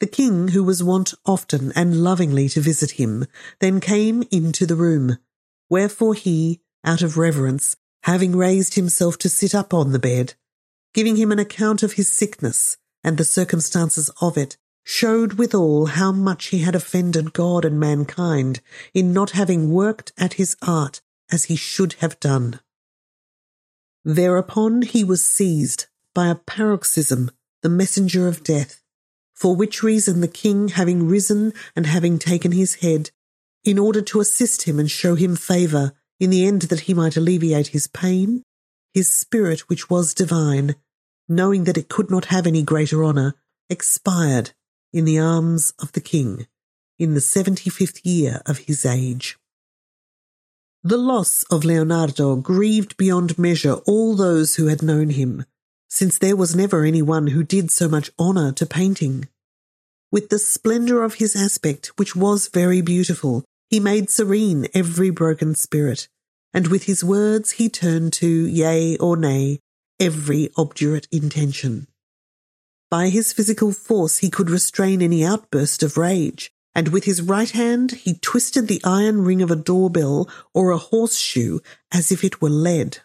The 0.00 0.06
king, 0.06 0.48
who 0.48 0.62
was 0.62 0.82
wont 0.82 1.14
often 1.26 1.72
and 1.74 2.04
lovingly 2.04 2.48
to 2.50 2.60
visit 2.60 2.92
him, 2.92 3.26
then 3.60 3.80
came 3.80 4.22
into 4.30 4.64
the 4.64 4.76
room, 4.76 5.18
wherefore 5.68 6.14
he, 6.14 6.60
out 6.84 7.02
of 7.02 7.18
reverence, 7.18 7.76
having 8.04 8.36
raised 8.36 8.74
himself 8.74 9.18
to 9.18 9.28
sit 9.28 9.54
up 9.54 9.74
on 9.74 9.90
the 9.90 9.98
bed, 9.98 10.34
giving 10.94 11.16
him 11.16 11.32
an 11.32 11.38
account 11.38 11.82
of 11.82 11.94
his 11.94 12.12
sickness 12.12 12.76
and 13.02 13.18
the 13.18 13.24
circumstances 13.24 14.10
of 14.20 14.38
it, 14.38 14.56
showed 14.84 15.34
withal 15.34 15.86
how 15.86 16.12
much 16.12 16.46
he 16.46 16.60
had 16.60 16.74
offended 16.74 17.32
God 17.32 17.64
and 17.64 17.78
mankind 17.78 18.60
in 18.94 19.12
not 19.12 19.32
having 19.32 19.70
worked 19.70 20.12
at 20.16 20.34
his 20.34 20.56
art 20.62 21.02
as 21.30 21.44
he 21.44 21.56
should 21.56 21.94
have 21.94 22.18
done. 22.20 22.60
Thereupon 24.04 24.82
he 24.82 25.04
was 25.04 25.22
seized 25.22 25.86
by 26.14 26.28
a 26.28 26.34
paroxysm, 26.34 27.30
the 27.62 27.68
messenger 27.68 28.28
of 28.28 28.42
death, 28.42 28.80
for 29.38 29.54
which 29.54 29.84
reason 29.84 30.20
the 30.20 30.26
king, 30.26 30.66
having 30.68 31.06
risen 31.06 31.52
and 31.76 31.86
having 31.86 32.18
taken 32.18 32.50
his 32.50 32.76
head, 32.76 33.10
in 33.64 33.78
order 33.78 34.02
to 34.02 34.20
assist 34.20 34.62
him 34.62 34.80
and 34.80 34.90
show 34.90 35.14
him 35.14 35.36
favour, 35.36 35.92
in 36.18 36.30
the 36.30 36.44
end 36.44 36.62
that 36.62 36.80
he 36.80 36.94
might 36.94 37.16
alleviate 37.16 37.68
his 37.68 37.86
pain, 37.86 38.42
his 38.92 39.14
spirit, 39.14 39.60
which 39.68 39.88
was 39.88 40.12
divine, 40.12 40.74
knowing 41.28 41.64
that 41.64 41.78
it 41.78 41.88
could 41.88 42.10
not 42.10 42.26
have 42.26 42.48
any 42.48 42.64
greater 42.64 43.04
honour, 43.04 43.34
expired 43.70 44.50
in 44.92 45.04
the 45.04 45.18
arms 45.18 45.72
of 45.78 45.92
the 45.92 46.00
king 46.00 46.48
in 46.98 47.14
the 47.14 47.20
seventy 47.20 47.70
fifth 47.70 48.04
year 48.04 48.42
of 48.44 48.58
his 48.58 48.84
age. 48.84 49.38
The 50.82 50.96
loss 50.96 51.44
of 51.44 51.64
Leonardo 51.64 52.34
grieved 52.36 52.96
beyond 52.96 53.38
measure 53.38 53.74
all 53.86 54.16
those 54.16 54.56
who 54.56 54.66
had 54.66 54.82
known 54.82 55.10
him, 55.10 55.44
since 55.88 56.18
there 56.18 56.36
was 56.36 56.54
never 56.54 56.84
any 56.84 57.02
one 57.02 57.28
who 57.28 57.42
did 57.42 57.70
so 57.70 57.88
much 57.88 58.10
honour 58.18 58.52
to 58.52 58.66
painting. 58.66 59.28
With 60.12 60.28
the 60.28 60.38
splendour 60.38 61.02
of 61.02 61.14
his 61.14 61.34
aspect, 61.34 61.92
which 61.96 62.14
was 62.14 62.48
very 62.48 62.80
beautiful, 62.80 63.44
he 63.68 63.80
made 63.80 64.10
serene 64.10 64.68
every 64.74 65.10
broken 65.10 65.54
spirit, 65.54 66.08
and 66.54 66.68
with 66.68 66.84
his 66.84 67.04
words 67.04 67.52
he 67.52 67.68
turned 67.68 68.12
to 68.14 68.26
yea 68.26 68.96
or 68.96 69.16
nay 69.16 69.60
every 70.00 70.50
obdurate 70.56 71.08
intention. 71.10 71.86
By 72.90 73.08
his 73.08 73.32
physical 73.32 73.72
force 73.72 74.18
he 74.18 74.30
could 74.30 74.48
restrain 74.48 75.02
any 75.02 75.24
outburst 75.24 75.82
of 75.82 75.98
rage, 75.98 76.50
and 76.74 76.88
with 76.88 77.04
his 77.04 77.20
right 77.20 77.50
hand 77.50 77.90
he 77.90 78.14
twisted 78.14 78.68
the 78.68 78.80
iron 78.84 79.24
ring 79.24 79.42
of 79.42 79.50
a 79.50 79.56
doorbell 79.56 80.28
or 80.54 80.70
a 80.70 80.78
horseshoe 80.78 81.58
as 81.92 82.10
if 82.10 82.24
it 82.24 82.40
were 82.40 82.48
lead. 82.48 82.98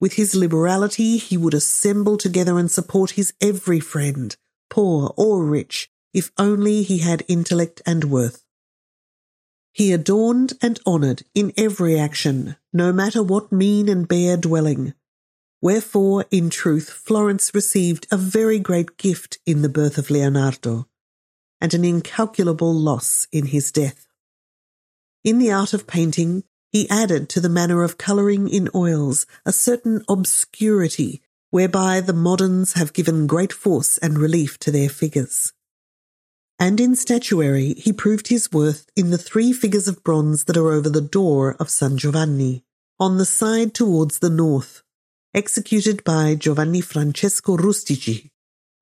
With 0.00 0.14
his 0.14 0.34
liberality, 0.34 1.16
he 1.16 1.36
would 1.36 1.54
assemble 1.54 2.16
together 2.16 2.58
and 2.58 2.70
support 2.70 3.12
his 3.12 3.32
every 3.40 3.80
friend, 3.80 4.36
poor 4.70 5.12
or 5.16 5.44
rich, 5.44 5.90
if 6.14 6.30
only 6.38 6.82
he 6.82 6.98
had 6.98 7.24
intellect 7.28 7.82
and 7.84 8.04
worth. 8.04 8.44
He 9.72 9.92
adorned 9.92 10.54
and 10.62 10.80
honoured 10.86 11.22
in 11.34 11.52
every 11.56 11.98
action, 11.98 12.56
no 12.72 12.92
matter 12.92 13.22
what 13.22 13.52
mean 13.52 13.88
and 13.88 14.08
bare 14.08 14.36
dwelling. 14.36 14.94
Wherefore, 15.60 16.24
in 16.30 16.50
truth, 16.50 16.88
Florence 16.88 17.52
received 17.54 18.06
a 18.10 18.16
very 18.16 18.58
great 18.58 18.96
gift 18.96 19.38
in 19.44 19.62
the 19.62 19.68
birth 19.68 19.98
of 19.98 20.10
Leonardo, 20.10 20.88
and 21.60 21.74
an 21.74 21.84
incalculable 21.84 22.72
loss 22.72 23.26
in 23.32 23.46
his 23.46 23.72
death. 23.72 24.06
In 25.24 25.38
the 25.38 25.50
art 25.50 25.74
of 25.74 25.86
painting, 25.88 26.44
he 26.70 26.88
added 26.90 27.28
to 27.28 27.40
the 27.40 27.48
manner 27.48 27.82
of 27.82 27.98
colouring 27.98 28.48
in 28.48 28.68
oils 28.74 29.26
a 29.44 29.52
certain 29.52 30.04
obscurity 30.08 31.22
whereby 31.50 32.00
the 32.00 32.12
moderns 32.12 32.74
have 32.74 32.92
given 32.92 33.26
great 33.26 33.52
force 33.52 33.96
and 33.98 34.18
relief 34.18 34.58
to 34.58 34.70
their 34.70 34.88
figures. 34.88 35.52
and 36.58 36.80
in 36.80 36.96
statuary 36.96 37.74
he 37.74 37.92
proved 37.92 38.28
his 38.28 38.50
worth 38.50 38.86
in 38.96 39.10
the 39.10 39.18
three 39.18 39.52
figures 39.52 39.86
of 39.86 40.02
bronze 40.02 40.44
that 40.44 40.56
are 40.56 40.72
over 40.72 40.90
the 40.90 41.00
door 41.00 41.54
of 41.60 41.70
San 41.70 41.96
Giovanni, 41.96 42.64
on 42.98 43.16
the 43.16 43.24
side 43.24 43.74
towards 43.74 44.18
the 44.18 44.30
north, 44.30 44.82
executed 45.32 46.02
by 46.02 46.34
Giovanni 46.34 46.80
Francesco 46.80 47.56
Rustici, 47.56 48.30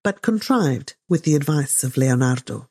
but 0.03 0.22
contrived 0.22 0.94
with 1.09 1.25
the 1.25 1.35
advice 1.35 1.85
of 1.85 1.99
Leonardo, 1.99 2.70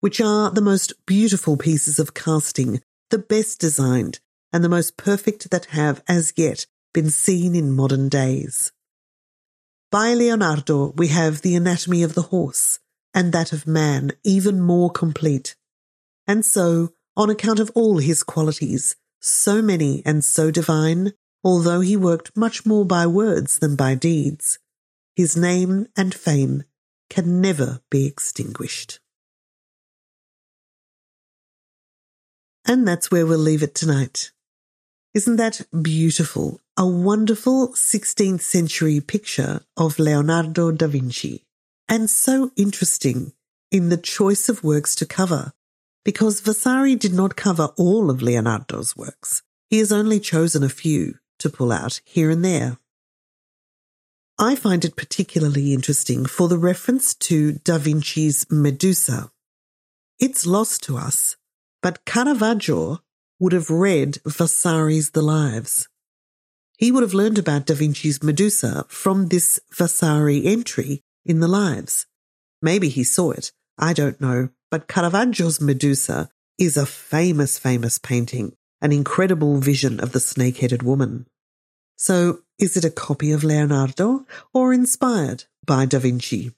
which 0.00 0.20
are 0.20 0.50
the 0.50 0.60
most 0.60 0.94
beautiful 1.06 1.56
pieces 1.56 2.00
of 2.00 2.12
casting, 2.14 2.82
the 3.10 3.18
best 3.18 3.60
designed, 3.60 4.18
and 4.54 4.62
the 4.62 4.68
most 4.68 4.96
perfect 4.96 5.50
that 5.50 5.64
have 5.66 6.00
as 6.06 6.32
yet 6.36 6.64
been 6.92 7.10
seen 7.10 7.56
in 7.56 7.72
modern 7.72 8.08
days. 8.08 8.70
By 9.90 10.14
Leonardo, 10.14 10.92
we 10.96 11.08
have 11.08 11.42
the 11.42 11.56
anatomy 11.56 12.04
of 12.04 12.14
the 12.14 12.22
horse 12.22 12.78
and 13.12 13.32
that 13.32 13.52
of 13.52 13.66
man 13.66 14.12
even 14.22 14.60
more 14.60 14.90
complete. 14.90 15.56
And 16.28 16.44
so, 16.44 16.90
on 17.16 17.30
account 17.30 17.58
of 17.58 17.72
all 17.74 17.98
his 17.98 18.22
qualities, 18.22 18.94
so 19.18 19.60
many 19.60 20.02
and 20.06 20.24
so 20.24 20.52
divine, 20.52 21.14
although 21.42 21.80
he 21.80 21.96
worked 21.96 22.36
much 22.36 22.64
more 22.64 22.84
by 22.84 23.08
words 23.08 23.58
than 23.58 23.74
by 23.74 23.96
deeds, 23.96 24.60
his 25.16 25.36
name 25.36 25.88
and 25.96 26.14
fame 26.14 26.62
can 27.10 27.40
never 27.40 27.80
be 27.90 28.06
extinguished. 28.06 29.00
And 32.64 32.86
that's 32.86 33.10
where 33.10 33.26
we'll 33.26 33.38
leave 33.38 33.64
it 33.64 33.74
tonight. 33.74 34.30
Isn't 35.14 35.36
that 35.36 35.60
beautiful? 35.80 36.60
A 36.76 36.84
wonderful 36.84 37.68
16th 37.68 38.40
century 38.40 39.00
picture 39.00 39.60
of 39.76 40.00
Leonardo 40.00 40.72
da 40.72 40.88
Vinci. 40.88 41.44
And 41.88 42.10
so 42.10 42.50
interesting 42.56 43.32
in 43.70 43.90
the 43.90 43.96
choice 43.96 44.48
of 44.48 44.64
works 44.64 44.96
to 44.96 45.06
cover, 45.06 45.52
because 46.04 46.40
Vasari 46.40 46.96
did 46.96 47.14
not 47.14 47.36
cover 47.36 47.68
all 47.76 48.10
of 48.10 48.22
Leonardo's 48.22 48.96
works. 48.96 49.44
He 49.70 49.78
has 49.78 49.92
only 49.92 50.18
chosen 50.18 50.64
a 50.64 50.68
few 50.68 51.20
to 51.38 51.48
pull 51.48 51.70
out 51.70 52.00
here 52.04 52.28
and 52.28 52.44
there. 52.44 52.78
I 54.36 54.56
find 54.56 54.84
it 54.84 54.96
particularly 54.96 55.72
interesting 55.72 56.26
for 56.26 56.48
the 56.48 56.58
reference 56.58 57.14
to 57.14 57.52
Da 57.52 57.78
Vinci's 57.78 58.46
Medusa. 58.50 59.30
It's 60.18 60.44
lost 60.44 60.82
to 60.84 60.96
us, 60.96 61.36
but 61.82 62.04
Caravaggio 62.04 63.03
would 63.38 63.52
have 63.52 63.70
read 63.70 64.18
Vasari's 64.24 65.10
The 65.10 65.22
Lives. 65.22 65.88
He 66.76 66.90
would 66.90 67.02
have 67.02 67.14
learned 67.14 67.38
about 67.38 67.66
Da 67.66 67.74
Vinci's 67.74 68.22
Medusa 68.22 68.84
from 68.88 69.28
this 69.28 69.60
Vasari 69.72 70.44
entry 70.46 71.02
in 71.24 71.40
the 71.40 71.48
Lives. 71.48 72.06
Maybe 72.60 72.88
he 72.88 73.04
saw 73.04 73.30
it, 73.30 73.52
I 73.78 73.92
don't 73.92 74.20
know, 74.20 74.50
but 74.70 74.88
Caravaggio's 74.88 75.60
Medusa 75.60 76.30
is 76.58 76.76
a 76.76 76.86
famous, 76.86 77.58
famous 77.58 77.98
painting, 77.98 78.54
an 78.80 78.92
incredible 78.92 79.58
vision 79.58 80.00
of 80.00 80.12
the 80.12 80.20
snake 80.20 80.58
headed 80.58 80.82
woman. 80.82 81.26
So, 81.96 82.40
is 82.58 82.76
it 82.76 82.84
a 82.84 82.90
copy 82.90 83.32
of 83.32 83.44
Leonardo 83.44 84.26
or 84.52 84.72
inspired 84.72 85.44
by 85.66 85.86
Da 85.86 85.98
Vinci? 85.98 86.52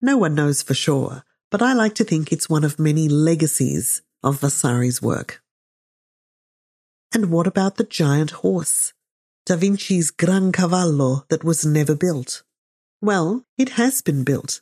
No 0.00 0.16
one 0.16 0.34
knows 0.34 0.62
for 0.62 0.74
sure, 0.74 1.24
but 1.50 1.62
I 1.62 1.72
like 1.72 1.94
to 1.96 2.04
think 2.04 2.32
it's 2.32 2.48
one 2.48 2.64
of 2.64 2.78
many 2.78 3.08
legacies 3.08 4.02
of 4.22 4.40
Vasari's 4.40 5.02
work. 5.02 5.42
And 7.12 7.30
what 7.30 7.46
about 7.46 7.76
the 7.76 7.84
giant 7.84 8.30
horse? 8.42 8.92
Da 9.46 9.56
Vinci's 9.56 10.10
Gran 10.10 10.52
Cavallo 10.52 11.24
that 11.30 11.42
was 11.42 11.64
never 11.64 11.94
built. 11.94 12.42
Well, 13.00 13.44
it 13.56 13.70
has 13.70 14.02
been 14.02 14.24
built 14.24 14.60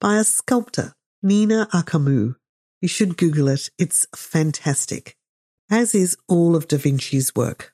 by 0.00 0.16
a 0.16 0.24
sculptor, 0.24 0.92
Nina 1.22 1.68
Akamu. 1.72 2.36
You 2.80 2.88
should 2.88 3.16
Google 3.16 3.48
it. 3.48 3.70
It's 3.78 4.06
fantastic, 4.14 5.16
as 5.70 5.94
is 5.94 6.16
all 6.28 6.56
of 6.56 6.68
Da 6.68 6.78
Vinci's 6.78 7.34
work. 7.34 7.72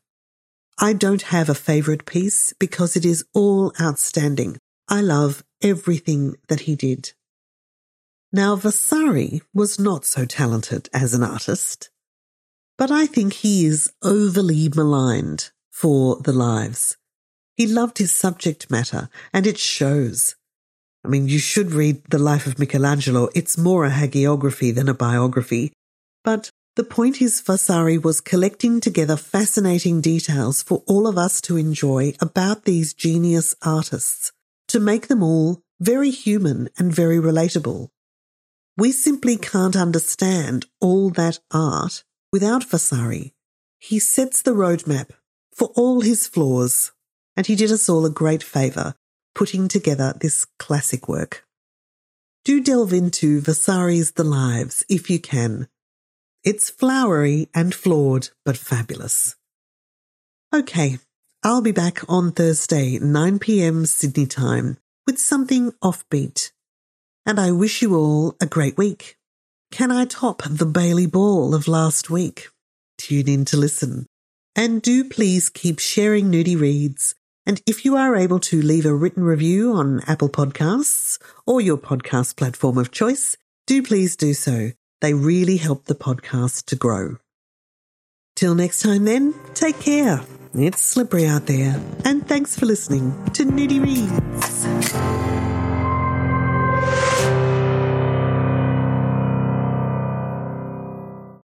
I 0.79 0.92
don't 0.92 1.23
have 1.23 1.49
a 1.49 1.55
favorite 1.55 2.07
piece 2.07 2.53
because 2.59 2.96
it 2.96 3.05
is 3.05 3.25
all 3.35 3.73
outstanding. 3.81 4.57
I 4.88 5.03
love 5.03 5.44
everything 5.62 6.37
that 6.49 6.61
he 6.61 6.75
did. 6.75 7.12
Now, 8.33 8.57
Vasari 8.57 9.42
was 9.53 9.79
not 9.79 10.05
so 10.05 10.25
talented 10.25 10.88
as 10.92 11.14
an 11.14 11.23
artist, 11.23 11.90
but 12.81 12.90
I 12.90 13.05
think 13.05 13.35
he 13.35 13.66
is 13.66 13.93
overly 14.03 14.71
maligned 14.75 15.51
for 15.71 16.16
the 16.16 16.33
lives. 16.33 16.97
He 17.55 17.66
loved 17.66 17.99
his 17.99 18.11
subject 18.11 18.71
matter, 18.71 19.11
and 19.35 19.47
it 19.47 19.59
shows. 19.59 20.35
I 21.05 21.09
mean, 21.09 21.29
you 21.29 21.38
should 21.38 21.73
read 21.73 22.03
The 22.09 22.19
Life 22.19 22.47
of 22.47 22.59
Michelangelo. 22.59 23.29
It's 23.35 23.59
more 23.59 23.85
a 23.85 23.90
hagiography 23.90 24.75
than 24.75 24.88
a 24.88 24.95
biography. 24.95 25.75
But 26.25 26.49
the 26.75 26.83
point 26.83 27.21
is, 27.21 27.43
Vasari 27.43 27.99
was 27.99 28.23
collecting 28.23 28.81
together 28.81 29.19
fascinating 29.19 30.01
details 30.01 30.62
for 30.62 30.83
all 30.87 31.07
of 31.07 31.19
us 31.19 31.43
to 31.43 31.59
enjoy 31.59 32.14
about 32.19 32.64
these 32.64 32.95
genius 32.95 33.55
artists, 33.61 34.33
to 34.69 34.81
make 34.81 35.09
them 35.09 35.23
all 35.23 35.61
very 35.81 36.11
human 36.11 36.71
and 36.79 36.95
very 36.95 37.19
relatable. 37.19 37.90
We 38.79 38.90
simply 38.90 39.37
can't 39.37 39.77
understand 39.77 40.64
all 40.81 41.11
that 41.11 41.40
art 41.53 42.05
without 42.33 42.64
Vasari. 42.64 43.35
He 43.79 43.99
sets 43.99 44.43
the 44.43 44.53
roadmap 44.53 45.11
for 45.53 45.69
all 45.77 46.01
his 46.01 46.27
flaws, 46.27 46.93
and 47.37 47.47
he 47.47 47.57
did 47.57 47.73
us 47.73 47.88
all 47.88 48.05
a 48.05 48.11
great 48.11 48.43
favour 48.43 48.95
putting 49.35 49.69
together 49.69 50.14
this 50.21 50.45
classic 50.59 51.09
work. 51.09 51.45
Do 52.45 52.61
delve 52.62 52.93
into 52.93 53.40
Vasari's 53.40 54.12
The 54.12 54.25
Lives 54.25 54.85
if 54.88 55.11
you 55.11 55.19
can. 55.19 55.69
It's 56.43 56.71
flowery 56.71 57.49
and 57.55 57.75
flawed, 57.75 58.31
but 58.45 58.57
fabulous. 58.57 59.37
Okay, 60.53 60.99
I'll 61.43 61.61
be 61.61 61.73
back 61.73 62.01
on 62.09 62.33
Thursday, 62.33 62.99
9 62.99 63.38
pm 63.38 63.87
Sydney 63.87 64.27
time, 64.27 64.79
with 65.07 65.19
something 65.19 65.73
offbeat. 65.83 66.51
And 67.27 67.38
I 67.38 67.51
wish 67.51 67.83
you 67.83 67.95
all 67.95 68.37
a 68.40 68.47
great 68.47 68.77
week. 68.77 69.16
Can 69.70 69.92
I 69.92 70.04
top 70.04 70.42
the 70.42 70.66
Bailey 70.66 71.06
Ball 71.06 71.54
of 71.54 71.68
last 71.68 72.11
week? 72.11 72.48
Tune 72.98 73.28
in 73.28 73.44
to 73.46 73.56
listen. 73.56 74.06
And 74.56 74.83
do 74.83 75.04
please 75.04 75.48
keep 75.48 75.78
sharing 75.78 76.30
Nudie 76.30 76.61
Reads. 76.61 77.14
And 77.46 77.62
if 77.66 77.85
you 77.85 77.96
are 77.96 78.16
able 78.16 78.40
to 78.40 78.61
leave 78.61 78.85
a 78.85 78.94
written 78.94 79.22
review 79.22 79.72
on 79.72 80.00
Apple 80.06 80.28
Podcasts 80.28 81.18
or 81.46 81.61
your 81.61 81.78
podcast 81.78 82.37
platform 82.37 82.78
of 82.78 82.90
choice, 82.90 83.37
do 83.66 83.83
please 83.83 84.16
do 84.16 84.35
so. 84.35 84.72
They 85.00 85.14
really 85.14 85.56
help 85.56 85.85
the 85.85 85.94
podcast 85.94 86.66
to 86.66 86.76
grow. 86.76 87.16
Till 88.37 88.54
next 88.54 88.80
time 88.80 89.04
then, 89.04 89.35
take 89.54 89.80
care. 89.80 90.20
It's 90.52 90.83
slippery 90.83 91.26
out 91.26 91.46
there. 91.46 91.80
And 92.04 92.26
thanks 92.26 92.59
for 92.59 92.66
listening 92.66 93.12
to 93.35 93.44
Nudie 93.44 93.80
Reads. 93.80 95.49